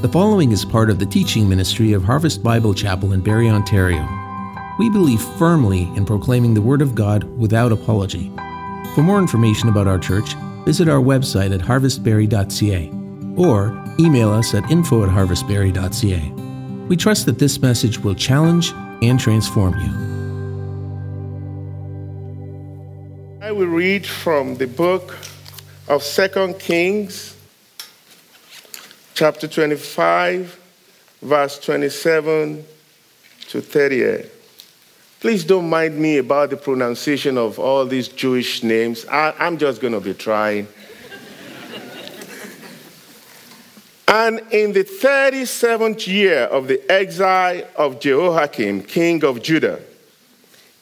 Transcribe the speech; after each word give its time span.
The 0.00 0.10
following 0.10 0.52
is 0.52 0.62
part 0.62 0.90
of 0.90 0.98
the 0.98 1.06
teaching 1.06 1.48
ministry 1.48 1.94
of 1.94 2.04
Harvest 2.04 2.42
Bible 2.42 2.74
Chapel 2.74 3.14
in 3.14 3.22
Barrie, 3.22 3.48
Ontario. 3.48 4.06
We 4.78 4.90
believe 4.90 5.22
firmly 5.38 5.84
in 5.96 6.04
proclaiming 6.04 6.52
the 6.52 6.60
Word 6.60 6.82
of 6.82 6.94
God 6.94 7.24
without 7.38 7.72
apology. 7.72 8.30
For 8.94 9.00
more 9.00 9.18
information 9.18 9.70
about 9.70 9.86
our 9.86 9.98
church, 9.98 10.34
visit 10.66 10.86
our 10.90 11.00
website 11.00 11.54
at 11.54 11.62
harvestbarrie.ca 11.62 12.90
or 13.42 13.84
email 13.98 14.30
us 14.32 14.52
at 14.54 14.70
info 14.70 15.02
at 15.02 15.08
harvestbarrie.ca. 15.08 16.30
We 16.88 16.96
trust 16.98 17.24
that 17.24 17.38
this 17.38 17.62
message 17.62 17.98
will 17.98 18.14
challenge 18.14 18.72
and 19.00 19.18
transform 19.18 19.80
you. 19.80 19.90
I 23.40 23.50
will 23.50 23.66
read 23.68 24.06
from 24.06 24.56
the 24.56 24.66
book 24.66 25.16
of 25.88 26.02
Second 26.02 26.58
Kings 26.58 27.35
chapter 29.16 29.48
25, 29.48 30.60
verse 31.22 31.58
27 31.60 32.62
to 33.48 33.60
38. 33.62 34.26
Please 35.20 35.42
don't 35.42 35.70
mind 35.70 35.98
me 35.98 36.18
about 36.18 36.50
the 36.50 36.56
pronunciation 36.58 37.38
of 37.38 37.58
all 37.58 37.86
these 37.86 38.08
Jewish 38.08 38.62
names. 38.62 39.06
I, 39.06 39.32
am 39.38 39.56
just 39.56 39.80
going 39.80 39.94
to 39.94 40.00
be 40.00 40.12
trying. 40.12 40.68
and 44.06 44.40
in 44.50 44.74
the 44.74 44.84
37th 44.84 46.06
year 46.06 46.40
of 46.40 46.68
the 46.68 46.78
exile 46.92 47.66
of 47.74 47.98
Jehoiakim, 47.98 48.82
king 48.82 49.24
of 49.24 49.42
Judah, 49.42 49.80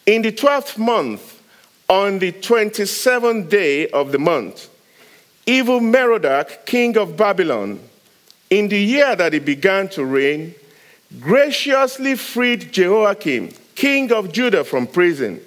in 0.06 0.23
the 0.23 0.32
12th 0.32 0.76
month, 0.76 1.40
on 1.88 2.18
the 2.18 2.32
27th 2.32 3.48
day 3.48 3.87
of 3.90 4.10
the 4.10 4.18
month, 4.18 4.68
evil 5.46 5.78
Merodach, 5.78 6.66
king 6.66 6.98
of 6.98 7.16
Babylon, 7.16 7.78
in 8.50 8.68
the 8.68 8.78
year 8.78 9.16
that 9.16 9.32
he 9.32 9.38
began 9.38 9.88
to 9.90 10.04
reign, 10.04 10.54
graciously 11.20 12.16
freed 12.16 12.73
Jehoiakim, 12.73 13.52
king 13.74 14.12
of 14.12 14.32
Judah, 14.32 14.64
from 14.64 14.86
prison. 14.86 15.40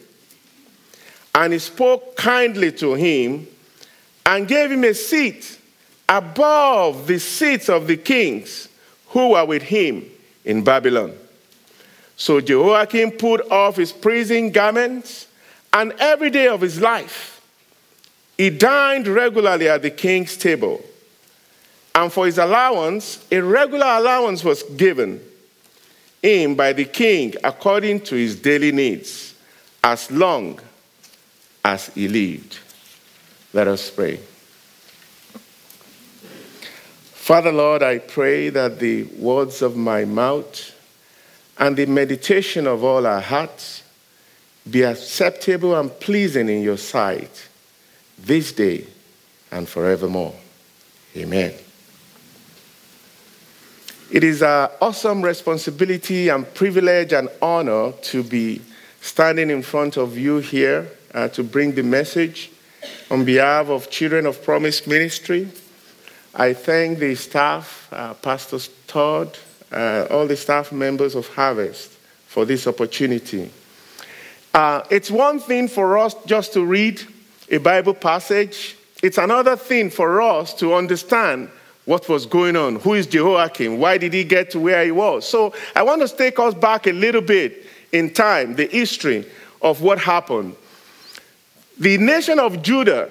And 1.36 1.54
he 1.54 1.60
spoke 1.60 2.16
kindly 2.16 2.72
to 2.74 2.96
him 2.96 3.48
and 4.26 4.48
gave 4.48 4.72
him 4.72 4.84
a 4.84 4.94
seat 4.94 5.60
above 6.10 7.08
the 7.08 7.20
seats 7.20 7.70
of 7.70 7.88
the 7.88 7.98
kings 7.98 8.68
who 9.08 9.30
were 9.32 9.46
with 9.46 9.64
him 9.64 10.06
in 10.44 10.64
Babylon. 10.64 11.14
So 12.16 12.42
Jehoiakim 12.42 13.12
put 13.12 13.52
off 13.52 13.76
his 13.76 13.92
prison 13.92 14.50
garments, 14.52 15.28
and 15.72 15.94
every 16.00 16.30
day 16.30 16.48
of 16.48 16.62
his 16.62 16.82
life 16.82 17.42
he 18.38 18.50
dined 18.50 19.08
regularly 19.08 19.68
at 19.68 19.82
the 19.82 19.92
king's 19.92 20.38
table 20.38 20.84
and 21.98 22.14
for 22.14 22.28
his 22.28 22.38
allowance, 22.38 23.26
a 23.32 23.40
regular 23.40 23.88
allowance 23.88 24.44
was 24.44 24.62
given 24.62 25.20
him 26.22 26.54
by 26.54 26.72
the 26.72 26.86
king 26.86 27.34
according 27.44 28.02
to 28.02 28.14
his 28.14 28.36
daily 28.40 28.72
needs, 28.72 29.34
as 29.84 30.12
long 30.12 30.60
as 31.66 31.88
he 31.88 32.08
lived. 32.08 32.60
Let 33.52 33.68
us 33.68 33.90
pray. 33.90 34.20
Father, 37.14 37.52
Lord, 37.52 37.82
I 37.82 37.98
pray 37.98 38.50
that 38.50 38.78
the 38.78 39.06
words 39.18 39.64
of 39.64 39.76
my 39.76 40.06
mouth 40.06 40.76
and 41.58 41.76
the 41.76 41.88
meditation 41.88 42.68
of 42.68 42.84
all 42.84 43.08
our 43.08 43.22
hearts 43.22 43.82
be 44.70 44.84
acceptable 44.84 45.76
and 45.76 46.00
pleasing 46.00 46.48
in 46.48 46.62
your 46.62 46.78
sight 46.78 47.48
this 48.20 48.52
day 48.52 48.86
and 49.52 49.68
forevermore. 49.68 50.36
Amen. 51.16 51.56
It 54.10 54.24
is 54.24 54.42
an 54.42 54.70
awesome 54.80 55.22
responsibility 55.22 56.30
and 56.30 56.52
privilege 56.54 57.12
and 57.12 57.28
honor 57.42 57.92
to 57.92 58.24
be 58.24 58.62
standing 59.02 59.50
in 59.50 59.62
front 59.62 59.98
of 59.98 60.18
you 60.18 60.38
here 60.38 60.90
uh, 61.14 61.28
to 61.30 61.44
bring 61.44 61.74
the 61.74 61.84
message 61.84 62.50
on 63.12 63.26
behalf 63.26 63.68
of 63.68 63.90
Children 63.90 64.26
of 64.26 64.42
Promise 64.46 64.88
Ministry. 64.88 65.50
I 66.34 66.54
thank 66.54 67.00
the 67.00 67.16
staff, 67.16 67.90
uh, 67.92 68.14
Pastor 68.14 68.60
Todd, 68.88 69.38
uh, 69.74 70.08
all 70.10 70.26
the 70.26 70.38
staff 70.38 70.72
members 70.72 71.14
of 71.14 71.28
Harvest 71.28 71.92
for 72.28 72.46
this 72.46 72.66
opportunity. 72.66 73.52
Uh, 74.54 74.84
it's 74.90 75.12
one 75.12 75.42
thing 75.42 75.68
for 75.68 75.98
us 75.98 76.16
just 76.26 76.54
to 76.54 76.64
read 76.64 77.02
a 77.52 77.58
Bible 77.58 77.94
passage, 77.94 78.78
it's 79.04 79.18
another 79.18 79.58
thing 79.58 79.90
for 79.90 80.22
us 80.22 80.54
to 80.54 80.76
understand 80.76 81.50
what 81.88 82.10
was 82.10 82.26
going 82.26 82.58
on. 82.58 82.76
Who 82.82 82.96
is 82.96 83.08
Jehoiakim? 83.08 83.80
Why 83.80 83.98
did 83.98 84.12
he 84.12 84.26
get 84.26 84.52
to 84.52 84.60
where 84.60 84.84
he 84.84 84.92
was? 84.92 85.26
So 85.26 85.54
I 85.74 85.84
want 85.84 86.06
to 86.06 86.14
take 86.14 86.38
us 86.38 86.54
back 86.54 86.86
a 86.86 86.92
little 86.92 87.22
bit 87.22 87.66
in 87.94 88.14
time, 88.14 88.56
the 88.56 88.68
history 88.68 89.26
of 89.62 89.82
what 89.82 89.98
happened. 89.98 90.58
The 91.80 91.98
nation 91.98 92.40
of 92.40 92.62
Judah, 92.62 93.10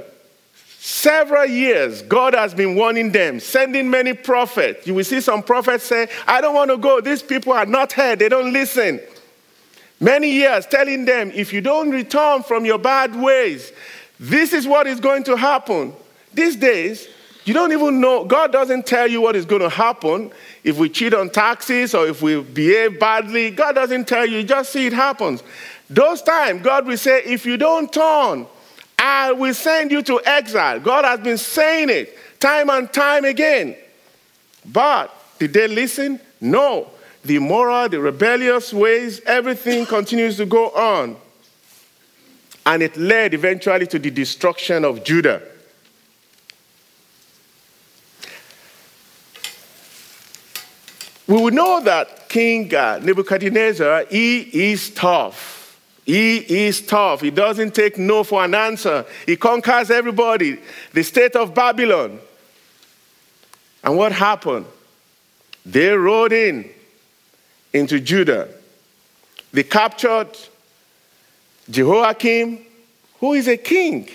several 0.79 1.47
years, 1.47 2.03
God 2.03 2.35
has 2.35 2.53
been 2.53 2.77
warning 2.77 3.13
them, 3.13 3.41
sending 3.41 3.89
many 3.89 4.13
prophets. 4.13 4.87
You 4.87 4.93
will 4.93 5.05
see 5.05 5.23
some 5.23 5.43
prophets 5.43 5.85
say, 5.85 6.09
I 6.27 6.43
don't 6.43 6.55
want 6.55 6.71
to 6.71 6.77
go. 6.77 7.01
These 7.01 7.23
people 7.23 7.55
are 7.55 7.65
not 7.65 7.93
heard, 7.93 8.19
they 8.19 8.29
don't 8.29 8.53
listen. 8.53 9.01
Many 10.01 10.31
years 10.31 10.67
telling 10.67 11.07
them, 11.07 11.31
if 11.35 11.51
you 11.51 11.63
don't 11.63 11.89
return 11.89 12.43
from 12.43 12.67
your 12.67 12.79
bad 12.79 13.17
ways, 13.17 13.73
this 14.21 14.53
is 14.53 14.67
what 14.67 14.87
is 14.87 15.01
going 15.01 15.25
to 15.25 15.37
happen. 15.37 15.95
These 16.35 16.57
days, 16.57 17.09
you 17.47 17.55
don't 17.55 17.73
even 17.73 18.01
know, 18.01 18.25
God 18.25 18.51
doesn't 18.51 18.87
tell 18.87 19.09
you 19.09 19.21
what 19.21 19.37
is 19.37 19.45
going 19.45 19.63
to 19.63 19.69
happen 19.69 20.33
if 20.65 20.79
we 20.79 20.89
cheat 20.89 21.15
on 21.15 21.31
taxes 21.31 21.95
or 21.95 22.09
if 22.09 22.21
we 22.21 22.43
behave 22.43 22.99
badly. 22.99 23.53
God 23.53 23.77
doesn't 23.77 24.09
tell 24.09 24.27
you, 24.27 24.39
you 24.39 24.45
just 24.45 24.73
see 24.73 24.87
it 24.87 24.93
happens. 24.93 25.45
Those 25.89 26.23
times, 26.23 26.63
God 26.63 26.87
will 26.87 26.97
say, 26.97 27.23
if 27.23 27.47
you 27.47 27.57
don't 27.57 27.93
turn, 27.93 28.47
I 28.99 29.31
will 29.31 29.55
send 29.55 29.93
you 29.93 30.03
to 30.03 30.21
exile. 30.25 30.81
God 30.81 31.05
has 31.05 31.21
been 31.21 31.39
saying 31.39 31.89
it 31.89 32.19
time 32.41 32.69
and 32.69 32.93
time 32.93 33.25
again. 33.25 33.77
But 34.65 35.15
did 35.39 35.53
they 35.53 35.69
listen? 35.69 36.19
No. 36.41 36.91
The 37.25 37.37
immoral, 37.37 37.89
the 37.89 38.01
rebellious 38.01 38.73
ways, 38.73 39.21
everything 39.25 39.87
continues 39.87 40.37
to 40.39 40.47
go 40.47 40.71
on. 40.71 41.17
And 42.65 42.83
it 42.83 42.97
led 42.97 43.35
eventually 43.35 43.87
to 43.87 44.01
the 44.01 44.11
destruction 44.11 44.85
of 44.85 45.05
Judah. 45.05 45.43
We 51.27 51.35
will 51.35 51.51
know 51.51 51.81
that 51.81 52.29
King 52.29 52.69
Nebuchadnezzar, 52.69 54.07
he 54.11 54.71
is 54.71 54.91
tough. 54.91 55.81
He 56.05 56.37
is 56.67 56.81
tough. 56.83 57.21
He 57.21 57.31
doesn't 57.31 57.75
take 57.75 57.99
no 57.99 58.23
for 58.23 58.45
an 58.45 58.55
answer. 58.55 59.05
He 59.27 59.37
conquers 59.37 59.91
everybody, 59.91 60.59
the 60.93 61.03
state 61.03 61.35
of 61.35 61.53
Babylon. 61.53 62.21
And 63.83 63.97
what 63.97 64.13
happened? 64.13 64.67
They 65.65 65.89
rode 65.89 66.33
in 66.33 66.71
into 67.73 67.99
Judah. 67.99 68.49
They 69.53 69.65
captured 69.65 70.29
Jehoiakim, 71.69 72.65
who 73.19 73.33
is 73.33 73.49
a 73.49 73.57
king, 73.57 74.09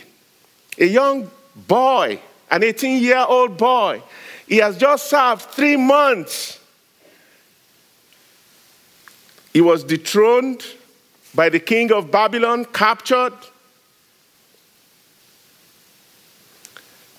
a 0.78 0.85
young 0.85 1.29
boy, 1.67 2.22
an 2.49 2.63
18 2.63 3.03
year 3.03 3.25
old 3.28 3.57
boy. 3.57 4.01
He 4.47 4.57
has 4.57 4.78
just 4.78 5.09
served 5.09 5.41
three 5.41 5.75
months 5.75 6.60
he 9.53 9.62
was 9.62 9.84
dethroned 9.84 10.66
by 11.35 11.50
the 11.50 11.59
king 11.59 11.91
of 11.91 12.12
Babylon, 12.12 12.66
captured. 12.66 13.34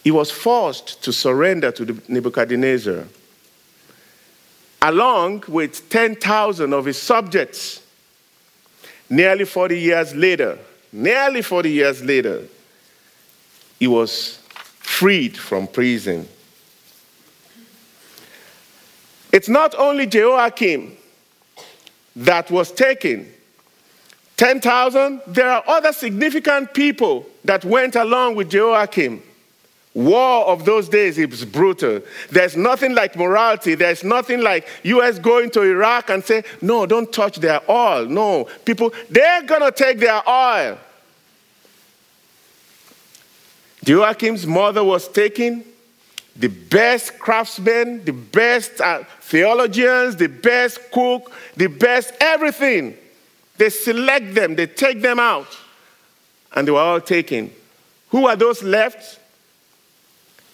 He 0.04 0.10
was 0.10 0.31
forced 0.31 1.03
to 1.04 1.12
surrender 1.12 1.71
to 1.72 2.00
Nebuchadnezzar, 2.09 3.04
along 4.80 5.45
with 5.47 5.89
10,000 5.89 6.72
of 6.72 6.84
his 6.86 7.01
subjects. 7.01 7.80
Nearly 9.09 9.45
40 9.45 9.78
years 9.78 10.15
later, 10.15 10.59
nearly 10.91 11.42
40 11.42 11.71
years 11.71 12.03
later, 12.03 12.45
he 13.78 13.86
was 13.86 14.39
freed 14.78 15.36
from 15.36 15.66
prison. 15.66 16.27
It's 19.30 19.48
not 19.48 19.74
only 19.77 20.07
Jehoiakim 20.07 20.97
that 22.16 22.50
was 22.50 22.72
taken. 22.72 23.32
10,000, 24.36 25.20
there 25.26 25.48
are 25.48 25.62
other 25.66 25.92
significant 25.92 26.74
people 26.74 27.26
that 27.44 27.64
went 27.64 27.97
along 27.97 28.34
with 28.34 28.50
Jehoiakim. 28.50 29.22
War 29.94 30.47
of 30.47 30.64
those 30.64 30.88
days 30.88 31.18
is 31.18 31.44
brutal. 31.44 32.00
There's 32.30 32.56
nothing 32.56 32.94
like 32.94 33.14
morality. 33.14 33.74
There's 33.74 34.03
nothing 34.03 34.41
like 34.41 34.66
US 34.84 35.18
going 35.18 35.50
to 35.50 35.62
Iraq 35.62 36.09
and 36.09 36.24
say, 36.24 36.44
no, 36.62 36.86
don't 36.86 37.12
touch 37.12 37.36
their 37.36 37.60
oil. 37.70 38.06
No, 38.06 38.48
people, 38.64 38.92
they're 39.10 39.42
going 39.42 39.60
to 39.60 39.70
take 39.70 39.98
their 39.98 40.26
oil. 40.26 40.78
Joachim's 43.84 44.47
mother 44.47 44.82
was 44.82 45.09
taken. 45.09 45.64
The 46.37 46.49
best 46.49 47.19
craftsmen, 47.19 48.05
the 48.05 48.13
best 48.13 48.81
uh, 48.81 49.05
theologians, 49.21 50.17
the 50.17 50.29
best 50.29 50.91
cook, 50.91 51.31
the 51.57 51.67
best 51.67 52.15
everything. 52.21 52.97
They 53.59 53.69
select 53.69 54.34
them, 54.34 54.57
they 54.57 54.67
take 54.67 55.03
them 55.03 55.19
out, 55.19 55.47
and 56.55 56.67
they 56.67 56.73
were 56.73 56.81
all 56.81 57.01
taken. 57.01 57.53
Who 58.11 58.27
are 58.27 58.37
those 58.37 58.63
left? 58.63 59.19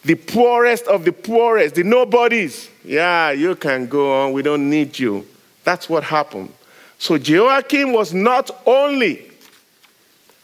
The 0.05 0.15
poorest 0.15 0.87
of 0.87 1.05
the 1.05 1.13
poorest, 1.13 1.75
the 1.75 1.85
nobodies. 1.85 2.71
Yeah, 2.85 3.31
you 3.31 3.55
can 3.57 3.87
go 3.87 4.23
on, 4.25 4.33
we 4.33 4.43
don't 4.43 4.69
need 4.71 4.99
you. 4.99 5.27
That's 5.65 5.89
what 5.89 6.05
happened. 6.05 6.53
So 6.99 7.15
Joachim 7.15 7.93
was 7.93 8.13
not 8.13 8.51
only 8.67 9.31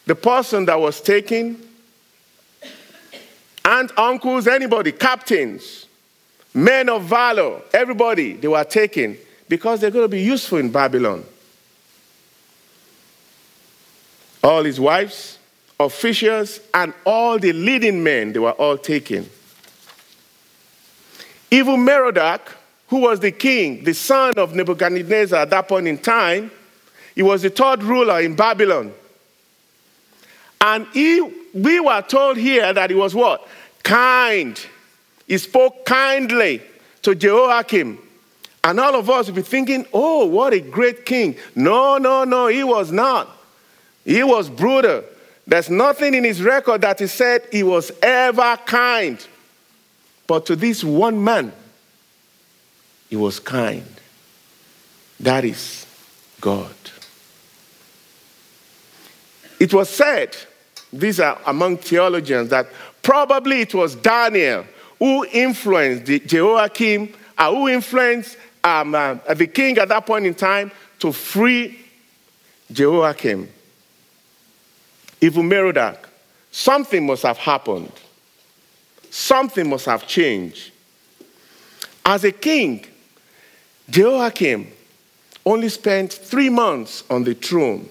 the 0.07 0.15
person 0.15 0.67
that 0.67 0.79
was 0.79 1.01
taken, 1.01 1.64
aunts, 3.65 3.93
uncles, 3.97 4.47
anybody, 4.47 4.93
captains, 4.93 5.87
men 6.53 6.89
of 6.89 7.05
valor, 7.05 7.63
everybody, 7.73 8.35
they 8.35 8.49
were 8.49 8.65
taken 8.65 9.17
because 9.49 9.81
they're 9.81 9.91
going 9.91 10.05
to 10.05 10.09
be 10.09 10.23
useful 10.23 10.59
in 10.59 10.71
Babylon. 10.71 11.25
All 14.43 14.63
his 14.65 14.79
wives, 14.79 15.39
officials, 15.81 16.61
and 16.73 16.93
all 17.05 17.39
the 17.39 17.53
leading 17.53 18.03
men, 18.03 18.33
they 18.33 18.39
were 18.39 18.53
all 18.53 18.77
taken. 18.77 19.29
Evil 21.51 21.77
Merodach, 21.77 22.41
who 22.89 22.99
was 22.99 23.21
the 23.21 23.33
king, 23.33 23.83
the 23.85 23.95
son 23.95 24.35
of 24.37 24.55
Nebuchadnezzar 24.55 25.41
at 25.41 25.51
that 25.51 25.69
point 25.69 25.89
in 25.89 25.99
time, 25.99 26.51
he 27.15 27.23
was 27.23 27.43
the 27.43 27.51
third 27.51 27.83
ruler 27.83 28.21
in 28.21 28.35
Babylon. 28.35 28.93
And 30.61 30.87
he, 30.93 31.31
we 31.55 31.81
were 31.81 32.03
told 32.03 32.37
here 32.37 32.73
that 32.73 32.91
he 32.91 32.97
was 32.97 33.15
what? 33.15 33.47
Kind. 33.83 34.61
He 35.27 35.39
spoke 35.39 35.87
kindly 35.87 36.61
to 37.03 37.15
Jehoiakim. 37.15 37.99
And 38.65 38.81
all 38.81 38.95
of 38.97 39.09
us 39.09 39.27
would 39.27 39.37
be 39.37 39.43
thinking, 39.43 39.87
oh, 39.93 40.27
what 40.27 40.53
a 40.53 40.61
great 40.61 41.07
king. 41.07 41.37
No, 41.55 41.99
no, 41.99 42.25
no, 42.25 42.49
he 42.49 42.65
was 42.65 42.91
not. 42.91 43.29
He 44.05 44.23
was 44.23 44.51
brutal. 44.51 45.05
There's 45.47 45.71
nothing 45.71 46.15
in 46.15 46.25
his 46.25 46.43
record 46.43 46.81
that 46.81 46.99
he 46.99 47.07
said 47.07 47.47
he 47.53 47.63
was 47.63 47.93
ever 48.03 48.59
kind. 48.65 49.25
But 50.27 50.47
to 50.47 50.57
this 50.57 50.83
one 50.83 51.23
man, 51.23 51.53
he 53.11 53.17
was 53.17 53.39
kind. 53.39 53.87
That 55.21 55.45
is 55.45 55.87
God. 56.41 56.75
It 59.61 59.73
was 59.73 59.89
said 59.89 60.37
these 60.99 61.21
are 61.21 61.39
among 61.47 61.79
theologians, 61.79 62.51
that 62.51 62.69
probably 63.03 63.61
it 63.61 63.75
was 63.75 63.95
Daniel 63.95 64.65
who 64.99 65.25
influenced 65.27 66.07
the 66.07 66.21
Jehoiakim, 66.21 67.13
uh, 67.37 67.51
who 67.51 67.69
influenced 67.69 68.37
um, 68.63 68.95
uh, 68.95 69.15
the 69.35 69.47
king 69.47 69.77
at 69.79 69.89
that 69.89 70.07
point 70.07 70.27
in 70.27 70.35
time 70.35 70.71
to 71.01 71.13
free 71.13 71.79
Jehoiakim. 72.73 73.49
Evil 75.21 75.43
Merodach, 75.43 75.99
something 76.51 77.07
must 77.07 77.23
have 77.23 77.39
happened. 77.39 77.93
Something 79.11 79.69
must 79.69 79.87
have 79.87 80.07
changed. 80.07 80.73
As 82.05 82.25
a 82.25 82.33
king, 82.33 82.85
Jehoiakim 83.89 84.69
only 85.47 85.69
spent 85.69 86.13
three 86.13 86.49
months 86.49 87.05
on 87.09 87.25
the 87.25 87.35
throne. 87.35 87.89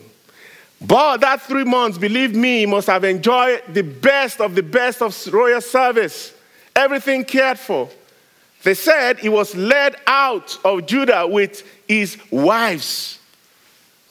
But 0.85 1.21
that 1.21 1.41
three 1.41 1.63
months, 1.63 1.97
believe 1.97 2.35
me, 2.35 2.59
he 2.59 2.65
must 2.65 2.87
have 2.87 3.05
enjoyed 3.05 3.63
the 3.69 3.83
best 3.83 4.41
of 4.41 4.53
the 4.53 4.63
best 4.63 5.01
of 5.01 5.33
royal 5.33 5.61
service, 5.61 6.33
everything 6.75 7.23
cared 7.23 7.57
for. 7.57 7.89
They 8.63 8.73
said 8.73 9.19
he 9.19 9.29
was 9.29 9.55
led 9.55 9.95
out 10.07 10.57
of 10.63 10.85
Judah 10.85 11.25
with 11.27 11.63
his 11.87 12.17
wives. 12.31 13.19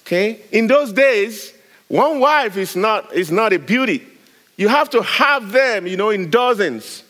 Okay? 0.07 0.41
In 0.51 0.67
those 0.67 0.93
days, 0.93 1.53
one 1.89 2.21
wife 2.21 2.57
is 2.57 2.75
not, 2.75 3.13
is 3.13 3.31
not 3.31 3.53
a 3.53 3.59
beauty. 3.59 4.07
You 4.57 4.69
have 4.69 4.89
to 4.91 5.03
have 5.03 5.53
them, 5.53 5.87
you 5.87 5.97
know, 5.97 6.11
in 6.11 6.31
dozens. 6.31 7.03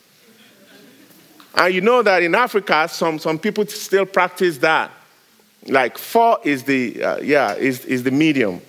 And 1.54 1.72
you 1.74 1.80
know 1.80 2.02
that 2.02 2.22
in 2.22 2.34
Africa, 2.34 2.88
some, 2.90 3.18
some 3.18 3.38
people 3.38 3.66
still 3.66 4.06
practice 4.06 4.58
that. 4.58 4.90
Like 5.66 5.98
four 5.98 6.38
is 6.42 6.64
the, 6.64 7.02
uh, 7.02 7.16
yeah, 7.18 7.54
is, 7.54 7.84
is 7.84 8.02
the 8.02 8.10
medium. 8.10 8.60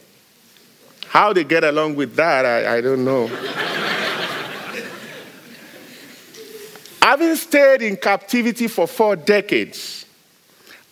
How 1.13 1.31
they 1.31 1.44
get 1.44 1.63
along 1.63 1.94
with 1.94 2.15
that, 2.15 2.44
I, 2.44 2.77
I 2.77 2.81
don't 2.81 3.06
know. 3.06 3.27
Having 7.04 7.36
stayed 7.36 7.83
in 7.83 7.98
captivity 7.98 8.68
for 8.68 8.88
four 8.88 9.15
decades, 9.15 10.07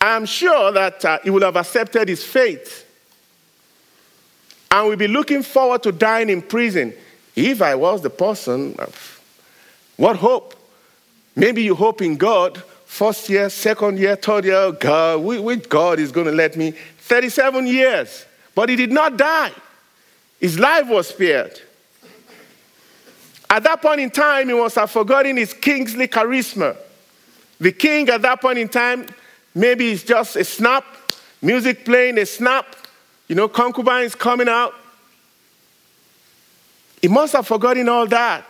I'm 0.00 0.24
sure 0.26 0.70
that 0.70 1.04
uh, 1.04 1.18
he 1.24 1.30
will 1.30 1.40
have 1.42 1.56
accepted 1.56 2.08
his 2.08 2.22
fate 2.22 2.86
and 4.70 4.88
will 4.88 4.96
be 4.96 5.08
looking 5.08 5.42
forward 5.42 5.82
to 5.82 5.90
dying 5.90 6.30
in 6.30 6.40
prison. 6.40 6.94
If 7.34 7.60
I 7.60 7.74
was 7.74 8.00
the 8.00 8.10
person, 8.10 8.76
uh, 8.78 8.86
what 9.96 10.14
hope? 10.14 10.54
Maybe 11.34 11.64
you 11.64 11.74
hope 11.74 12.00
in 12.00 12.16
God, 12.16 12.62
first 12.84 13.28
year, 13.28 13.50
second 13.50 13.98
year, 13.98 14.14
third 14.14 14.44
year, 14.44 14.70
God, 14.70 15.20
which 15.24 15.68
God 15.68 15.98
is 15.98 16.12
going 16.12 16.26
to 16.26 16.32
let 16.32 16.56
me? 16.56 16.74
37 16.98 17.66
years. 17.66 18.24
But 18.54 18.68
he 18.68 18.76
did 18.76 18.92
not 18.92 19.16
die. 19.16 19.50
His 20.42 20.58
life 20.58 20.88
was 20.88 21.06
spared. 21.06 21.60
At 23.48 23.62
that 23.62 23.80
point 23.80 24.00
in 24.00 24.10
time, 24.10 24.48
he 24.48 24.54
must 24.54 24.74
have 24.74 24.90
forgotten 24.90 25.36
his 25.36 25.54
kingly 25.54 26.08
charisma. 26.08 26.76
The 27.60 27.70
king 27.70 28.08
at 28.08 28.22
that 28.22 28.40
point 28.40 28.58
in 28.58 28.68
time, 28.68 29.06
maybe 29.54 29.92
it's 29.92 30.02
just 30.02 30.34
a 30.34 30.42
snap, 30.42 30.84
music 31.40 31.84
playing, 31.84 32.18
a 32.18 32.26
snap, 32.26 32.74
you 33.28 33.36
know, 33.36 33.46
concubines 33.46 34.16
coming 34.16 34.48
out. 34.48 34.74
He 37.00 37.06
must 37.06 37.34
have 37.34 37.46
forgotten 37.46 37.88
all 37.88 38.08
that. 38.08 38.44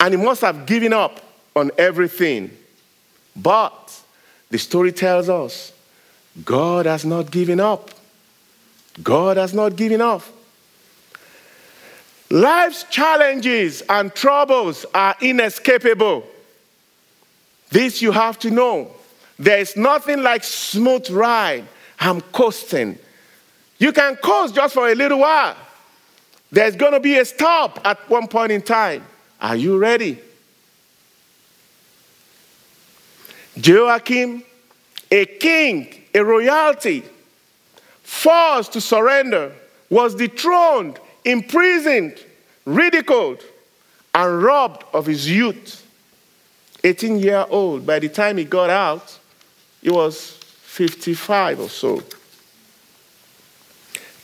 And 0.00 0.12
he 0.12 0.22
must 0.22 0.42
have 0.42 0.66
given 0.66 0.92
up 0.92 1.18
on 1.56 1.70
everything. 1.78 2.50
But 3.34 4.02
the 4.50 4.58
story 4.58 4.92
tells 4.92 5.30
us 5.30 5.72
God 6.44 6.84
has 6.84 7.06
not 7.06 7.30
given 7.30 7.58
up. 7.58 7.90
God 9.02 9.36
has 9.36 9.54
not 9.54 9.76
given 9.76 10.00
up. 10.00 10.22
Life's 12.30 12.84
challenges 12.84 13.82
and 13.88 14.14
troubles 14.14 14.86
are 14.94 15.16
inescapable. 15.20 16.24
This 17.70 18.00
you 18.00 18.12
have 18.12 18.38
to 18.40 18.50
know. 18.50 18.92
There 19.38 19.58
is 19.58 19.76
nothing 19.76 20.22
like 20.22 20.44
smooth 20.44 21.10
ride. 21.10 21.64
I'm 21.98 22.20
coasting. 22.20 22.98
You 23.78 23.92
can 23.92 24.16
coast 24.16 24.54
just 24.54 24.74
for 24.74 24.88
a 24.88 24.94
little 24.94 25.18
while. 25.18 25.56
There's 26.52 26.76
going 26.76 26.92
to 26.92 27.00
be 27.00 27.18
a 27.18 27.24
stop 27.24 27.80
at 27.84 28.08
one 28.10 28.28
point 28.28 28.52
in 28.52 28.62
time. 28.62 29.04
Are 29.40 29.56
you 29.56 29.78
ready? 29.78 30.18
Joachim, 33.56 34.44
a 35.10 35.26
king, 35.26 36.04
a 36.14 36.24
royalty, 36.24 37.04
forced 38.10 38.72
to 38.72 38.80
surrender, 38.80 39.52
was 39.88 40.16
dethroned, 40.16 40.98
imprisoned, 41.24 42.18
ridiculed, 42.66 43.40
and 44.12 44.42
robbed 44.42 44.84
of 44.92 45.06
his 45.06 45.30
youth. 45.30 45.86
18 46.82 47.20
year 47.20 47.46
old. 47.48 47.86
By 47.86 48.00
the 48.00 48.08
time 48.08 48.36
he 48.36 48.44
got 48.44 48.68
out, 48.68 49.16
he 49.80 49.90
was 49.90 50.32
55 50.62 51.60
or 51.60 51.68
so. 51.68 52.02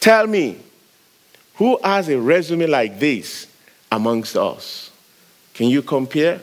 Tell 0.00 0.26
me, 0.26 0.59
who 1.55 1.78
has 1.83 2.09
a 2.09 2.21
resume 2.21 2.66
like 2.66 2.99
this 2.99 3.47
amongst 3.90 4.37
us? 4.37 4.90
Can 5.55 5.69
you 5.69 5.81
compare? 5.81 6.40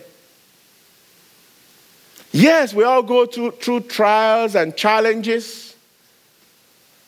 Yes, 2.31 2.73
we 2.73 2.83
all 2.83 3.03
go 3.03 3.25
through, 3.25 3.51
through 3.51 3.81
trials 3.81 4.55
and 4.55 4.75
challenges. 4.75 5.62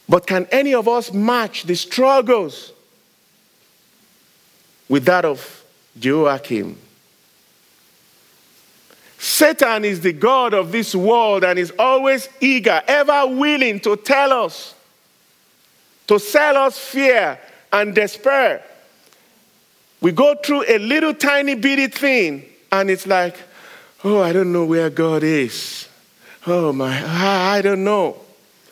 But 0.08 0.28
can 0.28 0.48
any 0.52 0.74
of 0.74 0.88
us 0.88 1.12
match 1.12 1.64
the 1.64 1.76
struggles 1.76 2.72
with 4.88 5.06
that 5.06 5.26
of 5.26 5.64
Joachim? 6.00 6.78
Satan 9.18 9.86
is 9.86 10.02
the 10.02 10.14
God 10.14 10.54
of 10.54 10.72
this 10.72 10.94
world 10.94 11.44
and 11.44 11.58
is 11.58 11.74
always 11.80 12.30
eager, 12.40 12.82
ever 12.88 13.26
willing 13.26 13.80
to 13.80 13.96
tell 13.96 14.32
us, 14.46 14.76
to 16.08 16.20
sell 16.20 16.58
us 16.58 16.78
fear 16.78 17.40
and 17.74 17.96
despair. 17.96 18.64
We 20.02 20.12
go 20.12 20.36
through 20.36 20.66
a 20.68 20.78
little 20.78 21.16
tiny 21.16 21.56
bitty 21.56 21.88
thing 21.88 22.46
and 22.72 22.92
it's 22.92 23.08
like, 23.08 23.36
oh, 24.04 24.22
I 24.22 24.32
don't 24.34 24.52
know 24.52 24.66
where 24.66 24.92
God 24.92 25.24
is. 25.24 25.88
Oh 26.46 26.72
my, 26.72 27.56
I 27.56 27.64
don't 27.64 27.84
know 27.84 28.25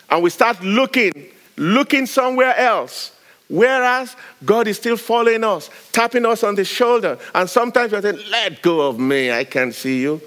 and 0.09 0.23
we 0.23 0.29
start 0.29 0.61
looking, 0.61 1.11
looking 1.57 2.05
somewhere 2.05 2.55
else. 2.57 3.11
Whereas 3.49 4.15
God 4.43 4.67
is 4.67 4.77
still 4.77 4.97
following 4.97 5.43
us, 5.43 5.69
tapping 5.91 6.25
us 6.25 6.43
on 6.43 6.55
the 6.55 6.65
shoulder. 6.65 7.19
And 7.35 7.49
sometimes 7.49 7.91
we're 7.91 8.01
saying, 8.01 8.19
Let 8.29 8.61
go 8.61 8.81
of 8.87 8.99
me, 8.99 9.31
I 9.31 9.43
can't 9.43 9.73
see 9.73 10.01
you. 10.01 10.21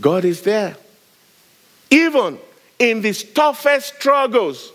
God 0.00 0.24
is 0.24 0.42
there. 0.42 0.76
Even 1.90 2.38
in 2.78 3.02
the 3.02 3.12
toughest 3.12 3.94
struggles, 3.96 4.72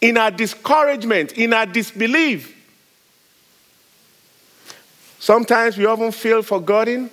in 0.00 0.16
our 0.16 0.30
discouragement, 0.30 1.32
in 1.32 1.52
our 1.52 1.66
disbelief. 1.66 2.54
Sometimes 5.18 5.76
we 5.76 5.86
often 5.86 6.12
feel 6.12 6.42
forgotten, 6.42 7.10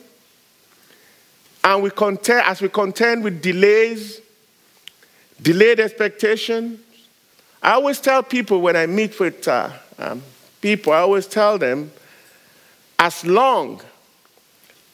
and 1.64 1.84
we 1.84 1.90
contend, 1.90 2.44
as 2.46 2.62
we 2.62 2.70
contend 2.70 3.24
with 3.24 3.42
delays, 3.42 4.22
delayed 5.42 5.80
expectation. 5.80 6.80
I 7.62 7.74
always 7.74 8.00
tell 8.00 8.24
people 8.24 8.62
when 8.62 8.76
I 8.76 8.86
meet 8.86 9.20
with 9.20 9.48
uh, 9.48 9.70
um, 9.98 10.22
people, 10.62 10.94
I 10.94 11.00
always 11.00 11.28
tell 11.28 11.58
them, 11.58 11.92
as 12.98 13.26
long 13.26 13.82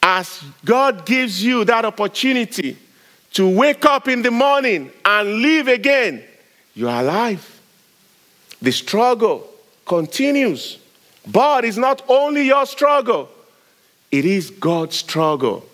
as 0.02 0.42
God 0.64 1.06
gives 1.06 1.42
you 1.44 1.64
that 1.64 1.84
opportunity 1.84 2.76
to 3.34 3.48
wake 3.48 3.84
up 3.84 4.08
in 4.08 4.22
the 4.22 4.30
morning 4.30 4.90
and 5.04 5.40
live 5.40 5.68
again, 5.68 6.22
you 6.74 6.88
are 6.88 7.02
alive. 7.02 7.60
The 8.60 8.72
struggle 8.72 9.48
continues. 9.86 10.78
But 11.26 11.64
it's 11.64 11.76
not 11.76 12.02
only 12.08 12.46
your 12.46 12.66
struggle, 12.66 13.28
it 14.10 14.24
is 14.24 14.50
God's 14.50 14.96
struggle. 14.96 15.64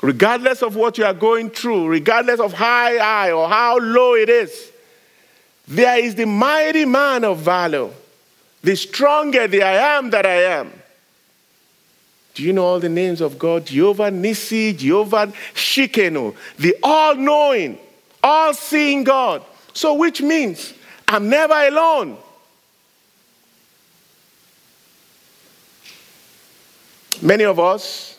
Regardless 0.00 0.62
of 0.62 0.76
what 0.76 0.96
you 0.96 1.04
are 1.04 1.14
going 1.14 1.50
through, 1.50 1.88
regardless 1.88 2.38
of 2.38 2.52
how 2.52 2.98
high 2.98 3.32
or 3.32 3.48
how 3.48 3.78
low 3.78 4.14
it 4.14 4.28
is, 4.28 4.70
there 5.66 5.98
is 5.98 6.14
the 6.14 6.24
mighty 6.24 6.84
man 6.84 7.24
of 7.24 7.38
valor, 7.38 7.90
the 8.62 8.76
stronger 8.76 9.46
the 9.48 9.62
I 9.62 9.96
am 9.96 10.10
that 10.10 10.24
I 10.24 10.42
am. 10.44 10.72
Do 12.34 12.44
you 12.44 12.52
know 12.52 12.64
all 12.64 12.78
the 12.78 12.88
names 12.88 13.20
of 13.20 13.36
God? 13.36 13.66
Jehovah 13.66 14.10
Nissi, 14.10 14.76
Jehovah 14.76 15.32
Tsidkenu, 15.54 16.36
the 16.56 16.76
all 16.84 17.16
knowing, 17.16 17.78
all 18.22 18.54
seeing 18.54 19.02
God. 19.02 19.42
So, 19.74 19.94
which 19.94 20.22
means 20.22 20.72
I'm 21.08 21.28
never 21.28 21.54
alone. 21.54 22.16
Many 27.20 27.44
of 27.44 27.58
us, 27.58 28.17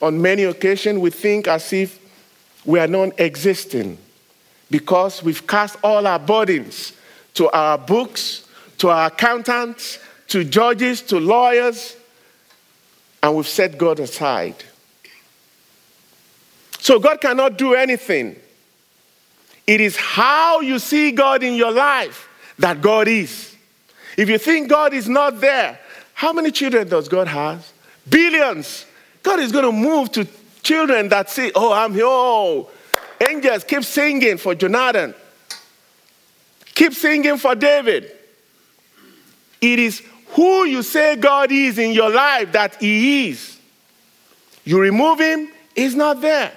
on 0.00 0.20
many 0.20 0.44
occasions, 0.44 0.98
we 0.98 1.10
think 1.10 1.48
as 1.48 1.72
if 1.72 1.98
we 2.64 2.78
are 2.78 2.86
non 2.86 3.12
existing 3.18 3.98
because 4.70 5.22
we've 5.22 5.46
cast 5.46 5.76
all 5.82 6.06
our 6.06 6.18
burdens 6.18 6.92
to 7.34 7.48
our 7.50 7.76
books, 7.78 8.46
to 8.78 8.88
our 8.88 9.06
accountants, 9.06 9.98
to 10.28 10.44
judges, 10.44 11.02
to 11.02 11.18
lawyers, 11.18 11.96
and 13.22 13.36
we've 13.36 13.48
set 13.48 13.76
God 13.78 14.00
aside. 14.00 14.56
So 16.78 16.98
God 16.98 17.20
cannot 17.20 17.56
do 17.56 17.74
anything. 17.74 18.36
It 19.66 19.80
is 19.80 19.96
how 19.96 20.60
you 20.60 20.78
see 20.78 21.12
God 21.12 21.42
in 21.42 21.54
your 21.54 21.72
life 21.72 22.28
that 22.58 22.82
God 22.82 23.08
is. 23.08 23.54
If 24.16 24.28
you 24.28 24.38
think 24.38 24.68
God 24.68 24.92
is 24.92 25.08
not 25.08 25.40
there, 25.40 25.80
how 26.12 26.32
many 26.32 26.50
children 26.50 26.88
does 26.88 27.08
God 27.08 27.26
have? 27.26 27.70
Billions. 28.08 28.86
God 29.24 29.40
is 29.40 29.50
going 29.50 29.64
to 29.64 29.72
move 29.72 30.12
to 30.12 30.28
children 30.62 31.08
that 31.08 31.30
say, 31.30 31.50
Oh, 31.54 31.72
I'm 31.72 31.92
here. 31.92 32.04
Oh, 32.06 32.70
angels, 33.20 33.64
keep 33.64 33.82
singing 33.82 34.36
for 34.36 34.54
Jonathan. 34.54 35.14
Keep 36.74 36.92
singing 36.92 37.38
for 37.38 37.54
David. 37.54 38.12
It 39.60 39.78
is 39.78 40.02
who 40.28 40.66
you 40.66 40.82
say 40.82 41.16
God 41.16 41.50
is 41.50 41.78
in 41.78 41.92
your 41.92 42.10
life 42.10 42.52
that 42.52 42.76
He 42.76 43.30
is. 43.30 43.58
You 44.64 44.78
remove 44.78 45.20
Him, 45.20 45.48
He's 45.74 45.94
not 45.94 46.20
there. 46.20 46.52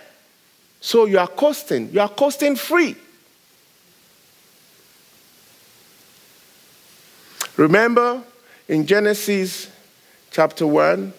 So 0.82 1.06
you 1.06 1.20
are 1.20 1.28
coasting. 1.28 1.92
You 1.94 2.02
are 2.02 2.10
coasting 2.10 2.56
free. 2.56 2.96
Remember 7.56 8.22
in 8.68 8.86
Genesis 8.86 9.70
chapter 10.32 10.68
1, 10.68 11.14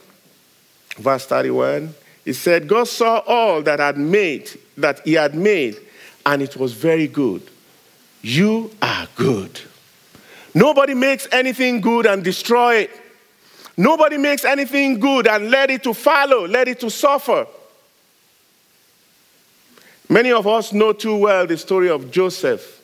verse 0.98 1.26
31, 1.26 1.94
it 2.24 2.34
said, 2.34 2.68
God 2.68 2.88
saw 2.88 3.18
all 3.26 3.62
that 3.62 3.78
had 3.78 3.96
made, 3.96 4.50
that 4.76 5.00
he 5.04 5.14
had 5.14 5.34
made, 5.34 5.78
and 6.26 6.42
it 6.42 6.56
was 6.56 6.72
very 6.72 7.06
good. 7.06 7.42
You 8.22 8.70
are 8.82 9.08
good. 9.16 9.60
Nobody 10.54 10.94
makes 10.94 11.26
anything 11.32 11.80
good 11.80 12.04
and 12.04 12.22
destroy 12.22 12.76
it. 12.76 12.90
Nobody 13.76 14.18
makes 14.18 14.44
anything 14.44 14.98
good 14.98 15.28
and 15.28 15.50
let 15.50 15.70
it 15.70 15.84
to 15.84 15.94
follow, 15.94 16.46
let 16.46 16.66
it 16.68 16.80
to 16.80 16.90
suffer. 16.90 17.46
Many 20.08 20.32
of 20.32 20.46
us 20.46 20.72
know 20.72 20.92
too 20.92 21.16
well 21.16 21.46
the 21.46 21.56
story 21.56 21.88
of 21.88 22.10
Joseph 22.10 22.82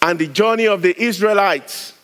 and 0.00 0.18
the 0.18 0.28
journey 0.28 0.68
of 0.68 0.82
the 0.82 0.94
Israelites 1.02 1.94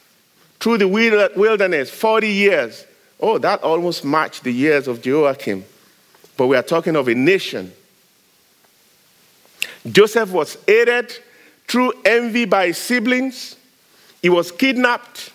through 0.58 0.78
the 0.78 0.88
wilderness 0.88 1.90
40 1.90 2.28
years. 2.28 2.84
Oh, 3.20 3.38
that 3.38 3.62
almost 3.62 4.04
matched 4.04 4.44
the 4.44 4.52
years 4.52 4.88
of 4.88 5.04
Joachim. 5.04 5.64
But 6.36 6.46
we 6.46 6.56
are 6.56 6.62
talking 6.62 6.96
of 6.96 7.08
a 7.08 7.14
nation. 7.14 7.72
Joseph 9.90 10.30
was 10.30 10.56
aided 10.66 11.12
through 11.68 11.92
envy 12.04 12.46
by 12.46 12.68
his 12.68 12.78
siblings. 12.78 13.56
He 14.22 14.28
was 14.28 14.50
kidnapped. 14.50 15.32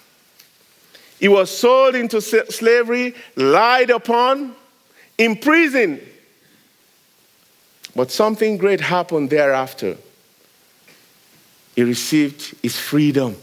He 1.19 1.27
was 1.27 1.55
sold 1.55 1.95
into 1.95 2.21
slavery, 2.21 3.15
lied 3.35 3.89
upon, 3.89 4.55
imprisoned. 5.17 6.01
But 7.95 8.11
something 8.11 8.57
great 8.57 8.81
happened 8.81 9.29
thereafter. 9.29 9.97
He 11.75 11.83
received 11.83 12.55
his 12.61 12.77
freedom. 12.77 13.37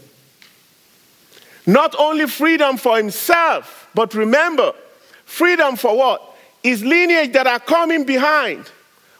Not 1.65 1.95
only 1.97 2.27
freedom 2.27 2.77
for 2.77 2.97
himself, 2.97 3.82
but 3.93 4.13
remember, 4.13 4.73
freedom 5.25 5.75
for 5.75 5.97
what? 5.97 6.35
Is 6.63 6.83
lineage 6.83 7.33
that 7.33 7.45
are 7.45 7.59
coming 7.59 8.05
behind. 8.05 8.71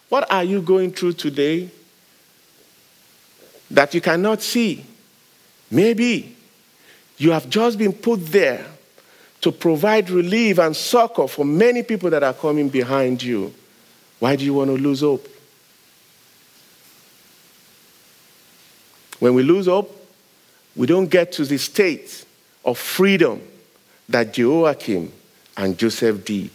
What 0.10 0.32
are 0.32 0.44
you 0.44 0.62
going 0.62 0.92
through 0.92 1.14
today 1.14 1.70
that 3.72 3.94
you 3.94 4.02
cannot 4.02 4.42
see? 4.42 4.86
Maybe 5.70 6.36
you 7.18 7.32
have 7.32 7.50
just 7.50 7.78
been 7.78 7.94
put 7.94 8.26
there 8.28 8.66
to 9.42 9.52
provide 9.52 10.10
relief 10.10 10.58
and 10.60 10.76
succor 10.76 11.28
for 11.28 11.44
many 11.44 11.84
people 11.84 12.10
that 12.10 12.24
are 12.24 12.34
coming 12.34 12.70
behind 12.70 13.22
you. 13.22 13.54
Why 14.20 14.36
do 14.38 14.46
you 14.46 14.54
want 14.54 14.70
to 14.70 14.78
lose 14.78 15.02
hope? 15.02 15.28
When 19.20 19.34
we 19.34 19.44
lose 19.44 19.66
hope, 19.66 20.00
we 20.76 20.88
don't 20.88 21.08
get 21.08 21.34
to 21.34 21.46
the 21.46 21.58
state 21.58 22.26
of 22.64 22.78
freedom 22.78 23.42
that 24.10 24.34
Jehoiakim 24.34 25.12
and 25.58 25.78
Joseph 25.78 26.26
did. 26.26 26.52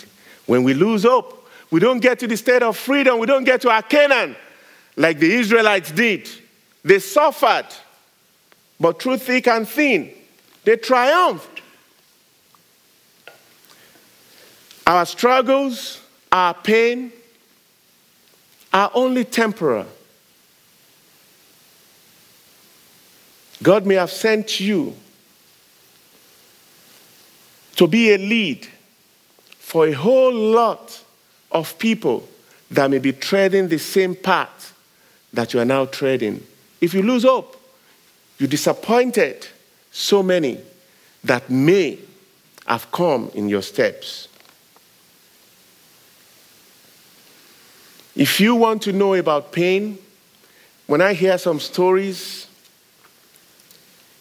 When 0.47 0.65
we 0.65 0.75
lose 0.75 1.05
hope, 1.05 1.49
we 1.71 1.81
don't 1.81 2.01
get 2.01 2.19
to 2.21 2.27
the 2.27 2.37
state 2.37 2.63
of 2.63 2.77
freedom, 2.77 3.19
we 3.19 3.27
don't 3.27 3.45
get 3.45 3.61
to 3.63 3.71
our 3.71 3.83
Canaan 3.83 4.37
like 4.97 5.19
the 5.19 5.33
Israelites 5.33 5.91
did. 5.93 6.29
They 6.85 6.99
suffered, 6.99 7.67
but 8.81 9.01
through 9.01 9.19
thick 9.19 9.47
and 9.49 9.69
thin, 9.69 10.13
they 10.65 10.77
triumphed. 10.77 11.63
Our 14.87 15.05
struggles, 15.05 16.01
our 16.33 16.55
pain 16.55 17.13
are 18.73 18.91
only 18.95 19.25
temporal. 19.25 19.87
God 23.63 23.87
may 23.87 23.97
have 23.97 24.11
sent 24.11 24.61
you 24.61 24.95
to 27.79 27.87
be 27.87 28.13
a 28.13 28.19
lead 28.19 28.67
for 29.61 29.87
a 29.87 29.93
whole 29.93 30.35
lot 30.35 31.01
of 31.53 31.79
people 31.79 32.29
that 32.73 32.91
may 32.91 32.99
be 32.99 33.13
treading 33.13 33.69
the 33.69 33.79
same 33.79 34.17
path 34.17 34.77
that 35.33 35.55
you 35.55 35.61
are 35.61 35.65
now 35.65 35.85
treading. 35.85 36.45
If 36.81 36.93
you 36.93 37.03
lose 37.03 37.23
hope, 37.23 37.57
you 38.39 38.49
disappointed 38.49 39.47
so 39.93 40.25
many 40.25 40.59
that 41.23 41.49
may 41.49 42.01
have 42.67 42.91
come 42.91 43.31
in 43.35 43.49
your 43.49 43.63
steps. 43.63 44.27
If 48.17 48.41
you 48.41 48.57
want 48.57 48.83
to 48.83 48.93
know 48.93 49.15
about 49.15 49.53
pain, 49.53 49.99
when 50.89 51.01
I 51.01 51.15
hear 51.15 51.39
some 51.39 51.61
stories 51.61 52.48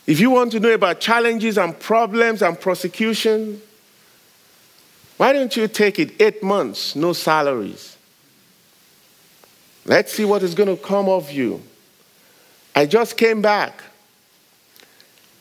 if 0.07 0.21
you 0.21 0.29
want 0.29 0.53
to 0.53 0.59
know 0.61 0.71
about 0.71 1.01
challenges 1.01 1.57
and 1.57 1.77
problems 1.77 2.41
and 2.41 2.59
prosecution, 2.59 3.61
why 5.17 5.33
don't 5.33 5.55
you 5.57 5.67
take 5.67 5.99
it 5.99 6.21
eight 6.21 6.41
months, 6.41 6.95
no 6.95 7.11
salaries? 7.11 7.97
Let's 9.85 10.13
see 10.13 10.25
what 10.25 10.43
is 10.43 10.55
going 10.55 10.75
to 10.75 10.81
come 10.81 11.09
of 11.09 11.31
you. 11.31 11.61
I 12.73 12.85
just 12.85 13.17
came 13.17 13.41
back 13.41 13.83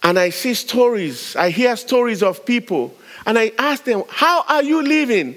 and 0.03 0.19
I 0.19 0.31
see 0.31 0.55
stories, 0.55 1.37
I 1.37 1.51
hear 1.51 1.77
stories 1.77 2.23
of 2.23 2.47
people, 2.47 2.97
and 3.25 3.39
I 3.39 3.53
ask 3.59 3.85
them, 3.85 4.05
How 4.09 4.45
are 4.49 4.63
you 4.63 4.83
living? 4.83 5.37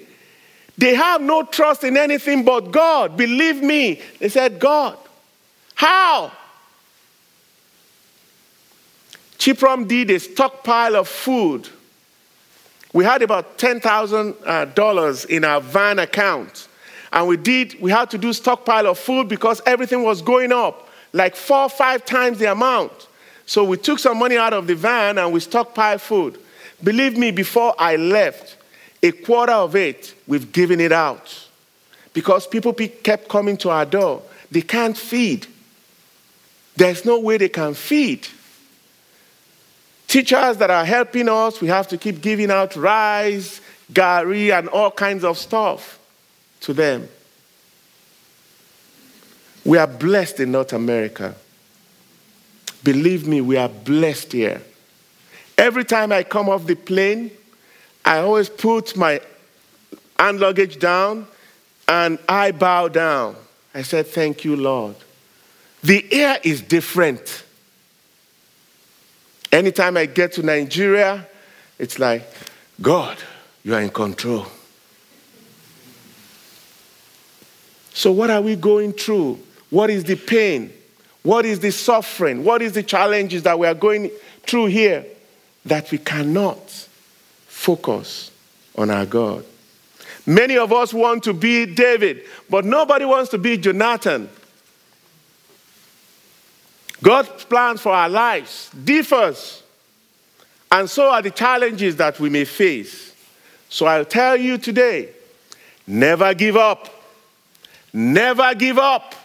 They 0.78 0.96
have 0.96 1.22
no 1.22 1.44
trust 1.44 1.84
in 1.84 1.98
anything 1.98 2.46
but 2.46 2.72
God. 2.72 3.18
Believe 3.18 3.62
me. 3.62 4.02
They 4.20 4.30
said, 4.30 4.60
God. 4.60 4.98
How? 5.76 6.32
Chiprom 9.40 9.88
did 9.88 10.12
a 10.12 10.20
stockpile 10.20 10.98
of 10.98 11.08
food. 11.08 11.70
We 12.92 13.06
had 13.06 13.22
about 13.22 13.58
$10,000 13.58 15.26
uh, 15.26 15.28
in 15.30 15.46
our 15.46 15.62
van 15.62 16.00
account. 16.00 16.68
And 17.14 17.28
we 17.28 17.38
did, 17.38 17.80
we 17.80 17.90
had 17.90 18.12
to 18.12 18.18
do 18.18 18.34
stockpile 18.34 18.86
of 18.88 19.00
food 19.00 19.30
because 19.30 19.62
everything 19.66 20.04
was 20.04 20.22
going 20.22 20.52
up, 20.52 20.90
like 21.14 21.36
four 21.36 21.64
or 21.64 21.70
five 21.70 22.06
times 22.06 22.38
the 22.40 22.52
amount. 22.52 23.08
So 23.46 23.64
we 23.64 23.78
took 23.78 23.98
some 23.98 24.20
money 24.20 24.38
out 24.38 24.54
of 24.54 24.68
the 24.68 24.76
van 24.76 25.18
and 25.18 25.32
we 25.32 25.40
stockpiled 25.40 26.02
food. 26.02 26.38
Believe 26.84 27.18
me, 27.18 27.32
before 27.32 27.74
I 27.80 27.96
left, 27.96 28.58
a 29.02 29.12
quarter 29.12 29.54
of 29.54 29.76
it, 29.76 30.14
we've 30.28 30.52
given 30.52 30.82
it 30.82 30.92
out. 30.92 31.48
Because 32.14 32.46
people 32.46 32.74
kept 32.74 33.30
coming 33.30 33.56
to 33.58 33.70
our 33.70 33.86
door. 33.86 34.22
They 34.52 34.62
can't 34.62 34.98
feed. 34.98 35.48
There's 36.76 37.06
no 37.06 37.20
way 37.20 37.38
they 37.38 37.50
can 37.50 37.74
feed. 37.74 38.28
Teachers 40.10 40.58
that 40.58 40.72
are 40.72 40.86
helping 40.86 41.30
us, 41.30 41.62
we 41.62 41.68
have 41.68 41.88
to 41.90 41.96
keep 41.96 42.20
giving 42.20 42.50
out 42.50 42.76
rice, 42.76 43.62
gari, 43.94 44.52
and 44.52 44.68
all 44.70 44.90
kinds 44.90 45.24
of 45.24 45.38
stuff 45.38 46.00
to 46.62 46.74
them. 46.74 47.08
We 49.64 49.78
are 49.78 49.86
blessed 49.86 50.40
in 50.40 50.52
North 50.52 50.74
America. 50.74 51.36
Believe 52.84 53.28
me, 53.28 53.40
we 53.42 53.56
are 53.56 53.70
blessed 53.70 54.32
here. 54.32 54.64
Every 55.56 55.86
time 55.86 56.12
I 56.12 56.24
come 56.24 56.50
off 56.50 56.66
the 56.66 56.76
plane, 56.76 57.30
I 58.04 58.18
always 58.18 58.50
put 58.50 58.98
my 58.98 59.22
hand 60.20 60.40
luggage 60.40 60.80
down 60.80 61.28
and 61.88 62.18
I 62.28 62.50
bow 62.50 62.88
down. 62.88 63.36
I 63.76 63.84
said, 63.84 64.08
Thank 64.08 64.44
you, 64.44 64.56
Lord. 64.56 64.96
The 65.84 66.04
air 66.12 66.40
is 66.44 66.64
different. 66.64 67.44
Anytime 69.52 69.98
I 69.98 70.06
get 70.06 70.34
to 70.34 70.44
Nigeria, 70.44 71.28
it's 71.78 71.98
like, 71.98 72.24
God, 72.82 73.18
you 73.64 73.74
are 73.74 73.82
in 73.82 73.90
control. 73.90 74.46
So, 77.94 78.12
what 78.12 78.30
are 78.30 78.42
we 78.42 78.56
going 78.56 78.94
through? 78.94 79.40
What 79.70 79.90
is 79.90 80.04
the 80.04 80.16
pain? 80.16 80.72
What 81.24 81.46
is 81.46 81.60
the 81.60 81.72
suffering? 81.72 82.44
What 82.44 82.62
is 82.62 82.74
the 82.74 82.84
challenges 82.84 83.44
that 83.44 83.60
we 83.60 83.68
are 83.68 83.74
going 83.74 84.12
through 84.44 84.68
here 84.68 85.06
that 85.66 85.92
we 85.92 85.98
cannot 85.98 86.70
focus 87.48 88.32
on 88.78 88.90
our 88.90 89.06
God? 89.06 89.44
Many 90.26 90.58
of 90.58 90.72
us 90.72 90.94
want 90.94 91.24
to 91.24 91.34
be 91.34 91.66
David, 91.66 92.24
but 92.50 92.64
nobody 92.64 93.04
wants 93.04 93.32
to 93.32 93.38
be 93.38 93.58
Jonathan. 93.58 94.30
God's 97.02 97.46
plans 97.46 97.82
for 97.82 97.94
our 97.94 98.10
lives 98.10 98.70
differs, 98.84 99.64
and 100.72 100.90
so 100.90 101.10
are 101.10 101.22
the 101.22 101.32
challenges 101.32 101.96
that 101.96 102.20
we 102.20 102.30
may 102.30 102.46
face. 102.46 103.16
So 103.70 103.86
I'll 103.86 104.06
tell 104.06 104.36
you 104.36 104.58
today, 104.58 105.10
never 105.88 106.34
give 106.34 106.58
up. 106.58 106.96
Never 107.94 108.54
give 108.54 108.78
up. 108.78 109.16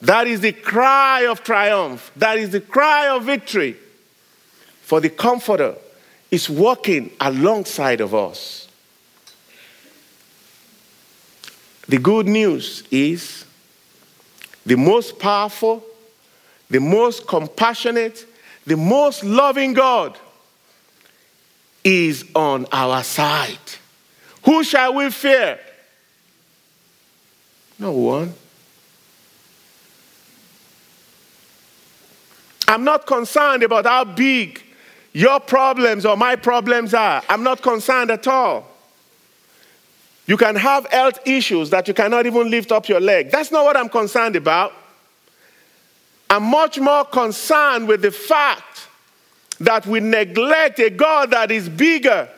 That 0.00 0.26
is 0.26 0.40
the 0.40 0.52
cry 0.52 1.26
of 1.26 1.42
triumph. 1.42 2.10
That 2.16 2.38
is 2.38 2.50
the 2.50 2.60
cry 2.60 3.08
of 3.08 3.24
victory. 3.24 3.76
For 4.82 5.00
the 5.00 5.10
Comforter 5.10 5.74
is 6.30 6.48
walking 6.48 7.10
alongside 7.20 8.00
of 8.00 8.14
us. 8.14 8.68
The 11.88 11.98
good 11.98 12.26
news 12.26 12.84
is 12.90 13.44
the 14.64 14.76
most 14.76 15.18
powerful, 15.18 15.82
the 16.70 16.80
most 16.80 17.26
compassionate, 17.26 18.26
the 18.66 18.76
most 18.76 19.24
loving 19.24 19.72
God 19.72 20.18
is 21.84 22.24
on 22.34 22.66
our 22.72 23.02
side. 23.02 23.58
Who 24.44 24.62
shall 24.62 24.94
we 24.94 25.10
fear? 25.10 25.58
No 27.78 27.92
one. 27.92 28.34
I'm 32.66 32.84
not 32.84 33.06
concerned 33.06 33.62
about 33.62 33.86
how 33.86 34.04
big 34.04 34.62
your 35.12 35.40
problems 35.40 36.04
or 36.04 36.16
my 36.16 36.36
problems 36.36 36.92
are. 36.92 37.22
I'm 37.28 37.42
not 37.42 37.62
concerned 37.62 38.10
at 38.10 38.26
all. 38.28 38.68
You 40.26 40.36
can 40.36 40.56
have 40.56 40.86
health 40.86 41.26
issues 41.26 41.70
that 41.70 41.88
you 41.88 41.94
cannot 41.94 42.26
even 42.26 42.50
lift 42.50 42.70
up 42.70 42.86
your 42.88 43.00
leg. 43.00 43.30
That's 43.30 43.50
not 43.50 43.64
what 43.64 43.76
I'm 43.78 43.88
concerned 43.88 44.36
about. 44.36 44.74
I'm 46.30 46.44
much 46.44 46.78
more 46.78 47.04
concerned 47.04 47.88
with 47.88 48.02
the 48.02 48.10
fact 48.10 48.88
that 49.60 49.86
we 49.86 50.00
neglect 50.00 50.78
a 50.78 50.90
God 50.90 51.30
that 51.30 51.50
is 51.50 51.68
bigger, 51.68 52.28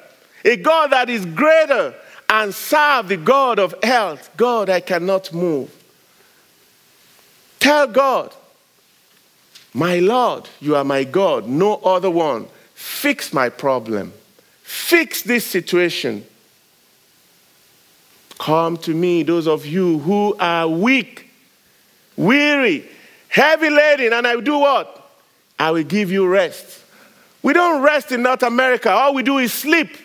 a 0.44 0.56
God 0.56 0.92
that 0.92 1.10
is 1.10 1.26
greater, 1.26 1.94
and 2.28 2.54
serve 2.54 3.08
the 3.08 3.16
God 3.16 3.58
of 3.58 3.74
health. 3.82 4.30
God, 4.36 4.70
I 4.70 4.80
cannot 4.80 5.32
move. 5.32 5.74
Tell 7.58 7.86
God, 7.86 8.34
my 9.74 9.98
Lord, 9.98 10.48
you 10.60 10.76
are 10.76 10.84
my 10.84 11.04
God, 11.04 11.46
no 11.46 11.76
other 11.76 12.10
one. 12.10 12.46
Fix 12.74 13.32
my 13.32 13.48
problem. 13.48 14.12
Fix 14.62 15.22
this 15.22 15.44
situation. 15.44 16.24
Come 18.38 18.78
to 18.78 18.94
me, 18.94 19.22
those 19.22 19.46
of 19.46 19.66
you 19.66 19.98
who 19.98 20.34
are 20.40 20.66
weak, 20.66 21.28
weary, 22.16 22.88
heavy 23.30 23.70
laden, 23.70 24.12
and 24.12 24.26
I 24.26 24.38
do 24.40 24.58
what? 24.58 25.10
I 25.58 25.70
will 25.70 25.84
give 25.84 26.12
you 26.12 26.26
rest. 26.26 26.82
We 27.42 27.54
don't 27.54 27.82
rest 27.82 28.12
in 28.12 28.22
North 28.22 28.42
America. 28.42 28.90
All 28.90 29.14
we 29.14 29.22
do 29.22 29.38
is 29.38 29.52
sleep. 29.52 29.96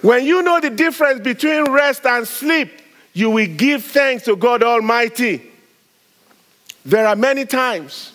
When 0.00 0.24
you 0.24 0.42
know 0.42 0.60
the 0.60 0.70
difference 0.70 1.20
between 1.20 1.70
rest 1.70 2.06
and 2.06 2.26
sleep, 2.26 2.70
you 3.12 3.30
will 3.30 3.46
give 3.46 3.82
thanks 3.82 4.24
to 4.24 4.36
God 4.36 4.62
Almighty. 4.62 5.50
There 6.84 7.06
are 7.06 7.16
many 7.16 7.44
times 7.44 8.12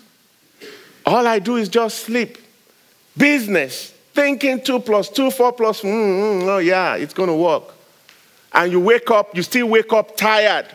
all 1.06 1.28
I 1.28 1.40
do 1.40 1.58
is 1.58 1.68
just 1.68 2.00
sleep. 2.00 2.38
Business, 3.18 3.90
thinking 4.14 4.62
two 4.62 4.80
plus 4.80 5.10
two, 5.10 5.32
four 5.32 5.52
plus, 5.52 5.82
mm, 5.82 5.88
mm, 5.90 6.44
oh 6.44 6.60
yeah, 6.60 6.96
it's 6.96 7.14
going 7.14 7.28
to 7.28 7.36
work. 7.36 7.64
And 8.54 8.72
you 8.72 8.80
wake 8.80 9.10
up, 9.12 9.36
you 9.36 9.44
still 9.44 9.68
wake 9.68 9.92
up 9.92 10.16
tired. 10.16 10.68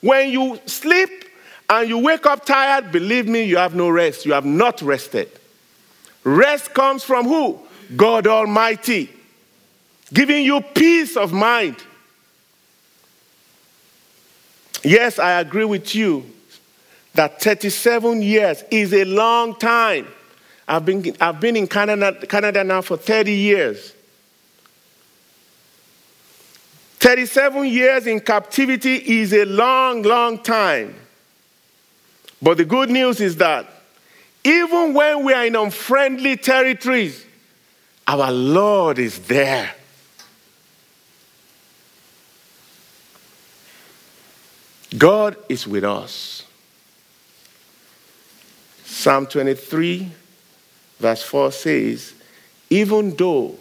When 0.00 0.30
you 0.30 0.60
sleep 0.66 1.24
and 1.70 1.88
you 1.88 1.98
wake 1.98 2.24
up 2.26 2.44
tired, 2.44 2.90
believe 2.90 3.28
me, 3.28 3.44
you 3.44 3.58
have 3.58 3.74
no 3.74 3.88
rest. 3.88 4.24
You 4.24 4.32
have 4.32 4.44
not 4.44 4.80
rested. 4.80 5.30
Rest 6.24 6.72
comes 6.72 7.04
from 7.04 7.26
who? 7.26 7.58
God 7.96 8.26
Almighty, 8.26 9.10
giving 10.12 10.44
you 10.44 10.60
peace 10.60 11.16
of 11.16 11.32
mind. 11.32 11.76
Yes, 14.82 15.18
I 15.18 15.40
agree 15.40 15.64
with 15.64 15.94
you 15.94 16.24
that 17.14 17.40
37 17.40 18.22
years 18.22 18.62
is 18.70 18.92
a 18.92 19.04
long 19.04 19.54
time. 19.56 20.06
I've 20.66 20.84
been, 20.84 21.16
I've 21.20 21.40
been 21.40 21.56
in 21.56 21.66
Canada, 21.66 22.14
Canada 22.26 22.62
now 22.62 22.82
for 22.82 22.96
30 22.96 23.32
years. 23.32 23.94
37 27.00 27.64
years 27.66 28.06
in 28.06 28.20
captivity 28.20 28.96
is 29.20 29.32
a 29.32 29.44
long, 29.44 30.02
long 30.02 30.38
time. 30.42 30.94
But 32.40 32.56
the 32.56 32.64
good 32.64 32.90
news 32.90 33.20
is 33.20 33.36
that 33.36 33.66
even 34.44 34.94
when 34.94 35.24
we 35.24 35.32
are 35.32 35.46
in 35.46 35.56
unfriendly 35.56 36.36
territories, 36.36 37.24
our 38.06 38.32
Lord 38.32 38.98
is 38.98 39.18
there. 39.26 39.74
God 44.96 45.36
is 45.48 45.66
with 45.66 45.84
us. 45.84 46.44
Psalm 48.84 49.26
23, 49.26 50.10
verse 50.98 51.22
4 51.22 51.52
says, 51.52 52.14
Even 52.70 53.14
though 53.14 53.58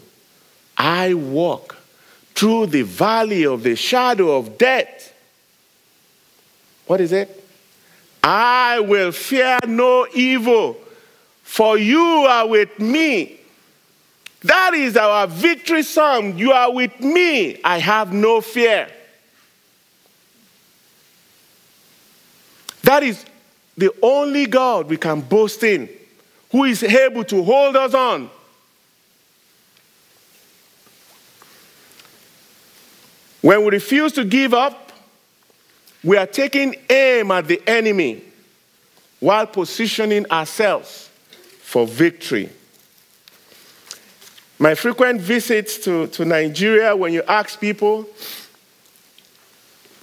I 0.77 1.13
walk 1.13 1.77
through 2.33 2.67
the 2.67 2.83
valley 2.83 3.45
of 3.45 3.63
the 3.63 3.75
shadow 3.75 4.37
of 4.37 4.57
death, 4.57 5.13
what 6.85 7.01
is 7.01 7.11
it? 7.11 7.36
I 8.29 8.81
will 8.81 9.13
fear 9.13 9.57
no 9.65 10.05
evil, 10.13 10.77
for 11.43 11.77
you 11.77 12.01
are 12.27 12.45
with 12.45 12.77
me. 12.77 13.39
That 14.41 14.73
is 14.73 14.97
our 14.97 15.27
victory 15.27 15.81
song. 15.81 16.37
You 16.37 16.51
are 16.51 16.73
with 16.73 16.99
me. 16.99 17.61
I 17.63 17.77
have 17.77 18.11
no 18.11 18.41
fear. 18.41 18.89
That 22.83 23.03
is 23.03 23.23
the 23.77 23.91
only 24.01 24.45
God 24.45 24.89
we 24.89 24.97
can 24.97 25.21
boast 25.21 25.63
in. 25.63 25.87
who 26.51 26.63
is 26.65 26.83
able 26.83 27.23
to 27.25 27.43
hold 27.43 27.75
us 27.75 27.93
on. 27.93 28.29
When 33.41 33.63
we 33.63 33.69
refuse 33.69 34.11
to 34.13 34.25
give 34.25 34.53
up, 34.53 34.86
we 36.07 36.15
are 36.15 36.25
taking 36.25 36.73
aim 36.89 37.31
at 37.31 37.49
the 37.49 37.61
enemy 37.67 38.23
while 39.19 39.45
positioning 39.45 40.25
ourselves 40.31 41.09
for 41.59 41.85
victory. 41.85 42.49
My 44.57 44.73
frequent 44.73 45.19
visits 45.19 45.77
to, 45.79 46.07
to 46.07 46.23
Nigeria, 46.23 46.95
when 46.95 47.11
you 47.11 47.23
ask 47.23 47.59
people, 47.59 48.07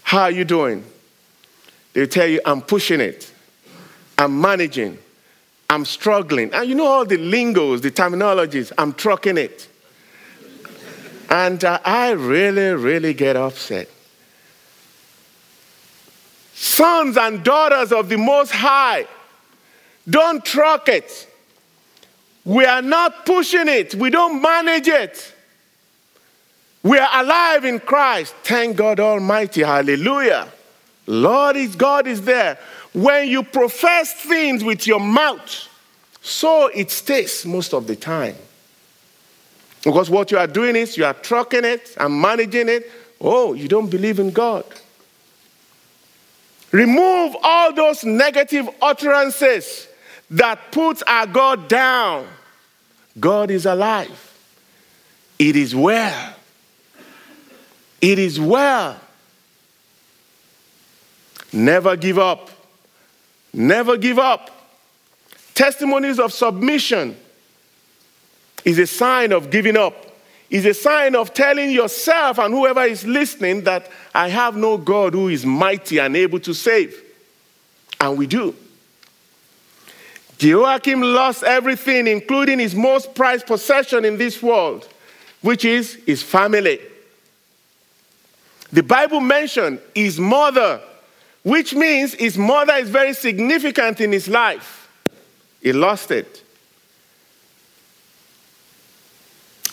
How 0.02 0.24
are 0.24 0.30
you 0.30 0.44
doing? 0.44 0.84
They 1.94 2.06
tell 2.06 2.26
you, 2.26 2.42
I'm 2.44 2.60
pushing 2.60 3.00
it, 3.00 3.32
I'm 4.18 4.38
managing, 4.38 4.98
I'm 5.70 5.86
struggling. 5.86 6.52
And 6.52 6.68
you 6.68 6.74
know 6.74 6.86
all 6.86 7.06
the 7.06 7.16
lingos, 7.16 7.80
the 7.80 7.90
terminologies, 7.90 8.72
I'm 8.76 8.92
trucking 8.92 9.38
it. 9.38 9.68
And 11.30 11.64
uh, 11.64 11.80
I 11.82 12.10
really, 12.10 12.74
really 12.74 13.14
get 13.14 13.36
upset. 13.36 13.88
Sons 16.54 17.16
and 17.16 17.42
daughters 17.42 17.92
of 17.92 18.08
the 18.08 18.16
Most 18.16 18.52
High, 18.52 19.06
don't 20.08 20.44
truck 20.44 20.88
it. 20.88 21.28
We 22.44 22.64
are 22.64 22.82
not 22.82 23.26
pushing 23.26 23.68
it, 23.68 23.94
we 23.94 24.10
don't 24.10 24.40
manage 24.40 24.88
it. 24.88 25.32
We 26.82 26.98
are 26.98 27.22
alive 27.22 27.64
in 27.64 27.80
Christ. 27.80 28.34
Thank 28.42 28.76
God 28.76 29.00
Almighty. 29.00 29.62
Hallelujah. 29.62 30.46
Lord 31.06 31.56
is 31.56 31.74
God 31.74 32.06
is 32.06 32.20
there. 32.22 32.58
When 32.92 33.26
you 33.26 33.42
profess 33.42 34.12
things 34.12 34.62
with 34.62 34.86
your 34.86 35.00
mouth, 35.00 35.68
so 36.20 36.66
it 36.68 36.90
stays 36.90 37.46
most 37.46 37.72
of 37.72 37.86
the 37.86 37.96
time. 37.96 38.36
Because 39.82 40.10
what 40.10 40.30
you 40.30 40.38
are 40.38 40.46
doing 40.46 40.76
is 40.76 40.96
you 40.96 41.06
are 41.06 41.14
trucking 41.14 41.64
it 41.64 41.94
and 41.98 42.20
managing 42.20 42.68
it. 42.68 42.90
Oh, 43.18 43.54
you 43.54 43.66
don't 43.66 43.88
believe 43.88 44.18
in 44.18 44.30
God. 44.30 44.64
Remove 46.74 47.36
all 47.40 47.72
those 47.72 48.02
negative 48.02 48.68
utterances 48.82 49.86
that 50.28 50.72
puts 50.72 51.04
our 51.06 51.24
God 51.24 51.68
down. 51.68 52.26
God 53.20 53.52
is 53.52 53.64
alive. 53.64 54.10
It 55.38 55.54
is 55.54 55.72
well. 55.72 56.34
It 58.00 58.18
is 58.18 58.40
well. 58.40 58.98
Never 61.52 61.94
give 61.94 62.18
up. 62.18 62.50
Never 63.52 63.96
give 63.96 64.18
up. 64.18 64.50
Testimonies 65.54 66.18
of 66.18 66.32
submission 66.32 67.16
is 68.64 68.80
a 68.80 68.86
sign 68.88 69.30
of 69.30 69.48
giving 69.48 69.76
up. 69.76 70.13
Is 70.50 70.66
a 70.66 70.74
sign 70.74 71.16
of 71.16 71.34
telling 71.34 71.70
yourself 71.70 72.38
and 72.38 72.52
whoever 72.52 72.82
is 72.82 73.04
listening 73.04 73.64
that 73.64 73.90
I 74.14 74.28
have 74.28 74.56
no 74.56 74.76
God 74.76 75.14
who 75.14 75.28
is 75.28 75.44
mighty 75.44 75.98
and 75.98 76.16
able 76.16 76.38
to 76.40 76.54
save. 76.54 77.00
And 78.00 78.18
we 78.18 78.26
do. 78.26 78.54
Joachim 80.38 81.00
lost 81.00 81.42
everything, 81.42 82.06
including 82.06 82.58
his 82.58 82.74
most 82.74 83.14
prized 83.14 83.46
possession 83.46 84.04
in 84.04 84.18
this 84.18 84.42
world, 84.42 84.86
which 85.40 85.64
is 85.64 85.94
his 86.06 86.22
family. 86.22 86.80
The 88.72 88.82
Bible 88.82 89.20
mentioned 89.20 89.80
his 89.94 90.18
mother, 90.18 90.80
which 91.42 91.74
means 91.74 92.14
his 92.14 92.36
mother 92.36 92.74
is 92.74 92.90
very 92.90 93.14
significant 93.14 94.00
in 94.00 94.12
his 94.12 94.28
life. 94.28 94.90
He 95.62 95.72
lost 95.72 96.10
it. 96.10 96.43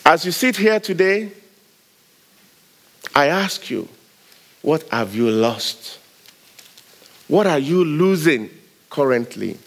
As 0.05 0.25
you 0.25 0.31
sit 0.31 0.57
here 0.57 0.79
today, 0.79 1.31
I 3.13 3.27
ask 3.27 3.69
you, 3.69 3.87
what 4.61 4.83
have 4.89 5.15
you 5.15 5.29
lost? 5.29 5.99
What 7.27 7.47
are 7.47 7.59
you 7.59 7.83
losing 7.85 8.49
currently? 8.89 9.57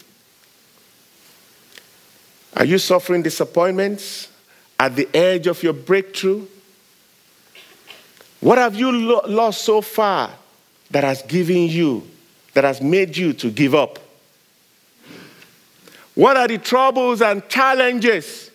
Are 2.55 2.65
you 2.65 2.77
suffering 2.77 3.21
disappointments 3.21 4.29
at 4.79 4.95
the 4.95 5.07
edge 5.13 5.47
of 5.47 5.61
your 5.63 5.73
breakthrough? 5.73 6.45
What 8.39 8.57
have 8.57 8.75
you 8.75 8.91
lo- 8.91 9.25
lost 9.27 9.63
so 9.63 9.81
far 9.81 10.31
that 10.91 11.03
has 11.03 11.21
given 11.23 11.67
you, 11.67 12.07
that 12.53 12.63
has 12.63 12.81
made 12.81 13.17
you 13.17 13.33
to 13.33 13.49
give 13.49 13.73
up? 13.73 13.99
What 16.13 16.37
are 16.37 16.47
the 16.47 16.57
troubles 16.57 17.21
and 17.21 17.47
challenges 17.49 18.51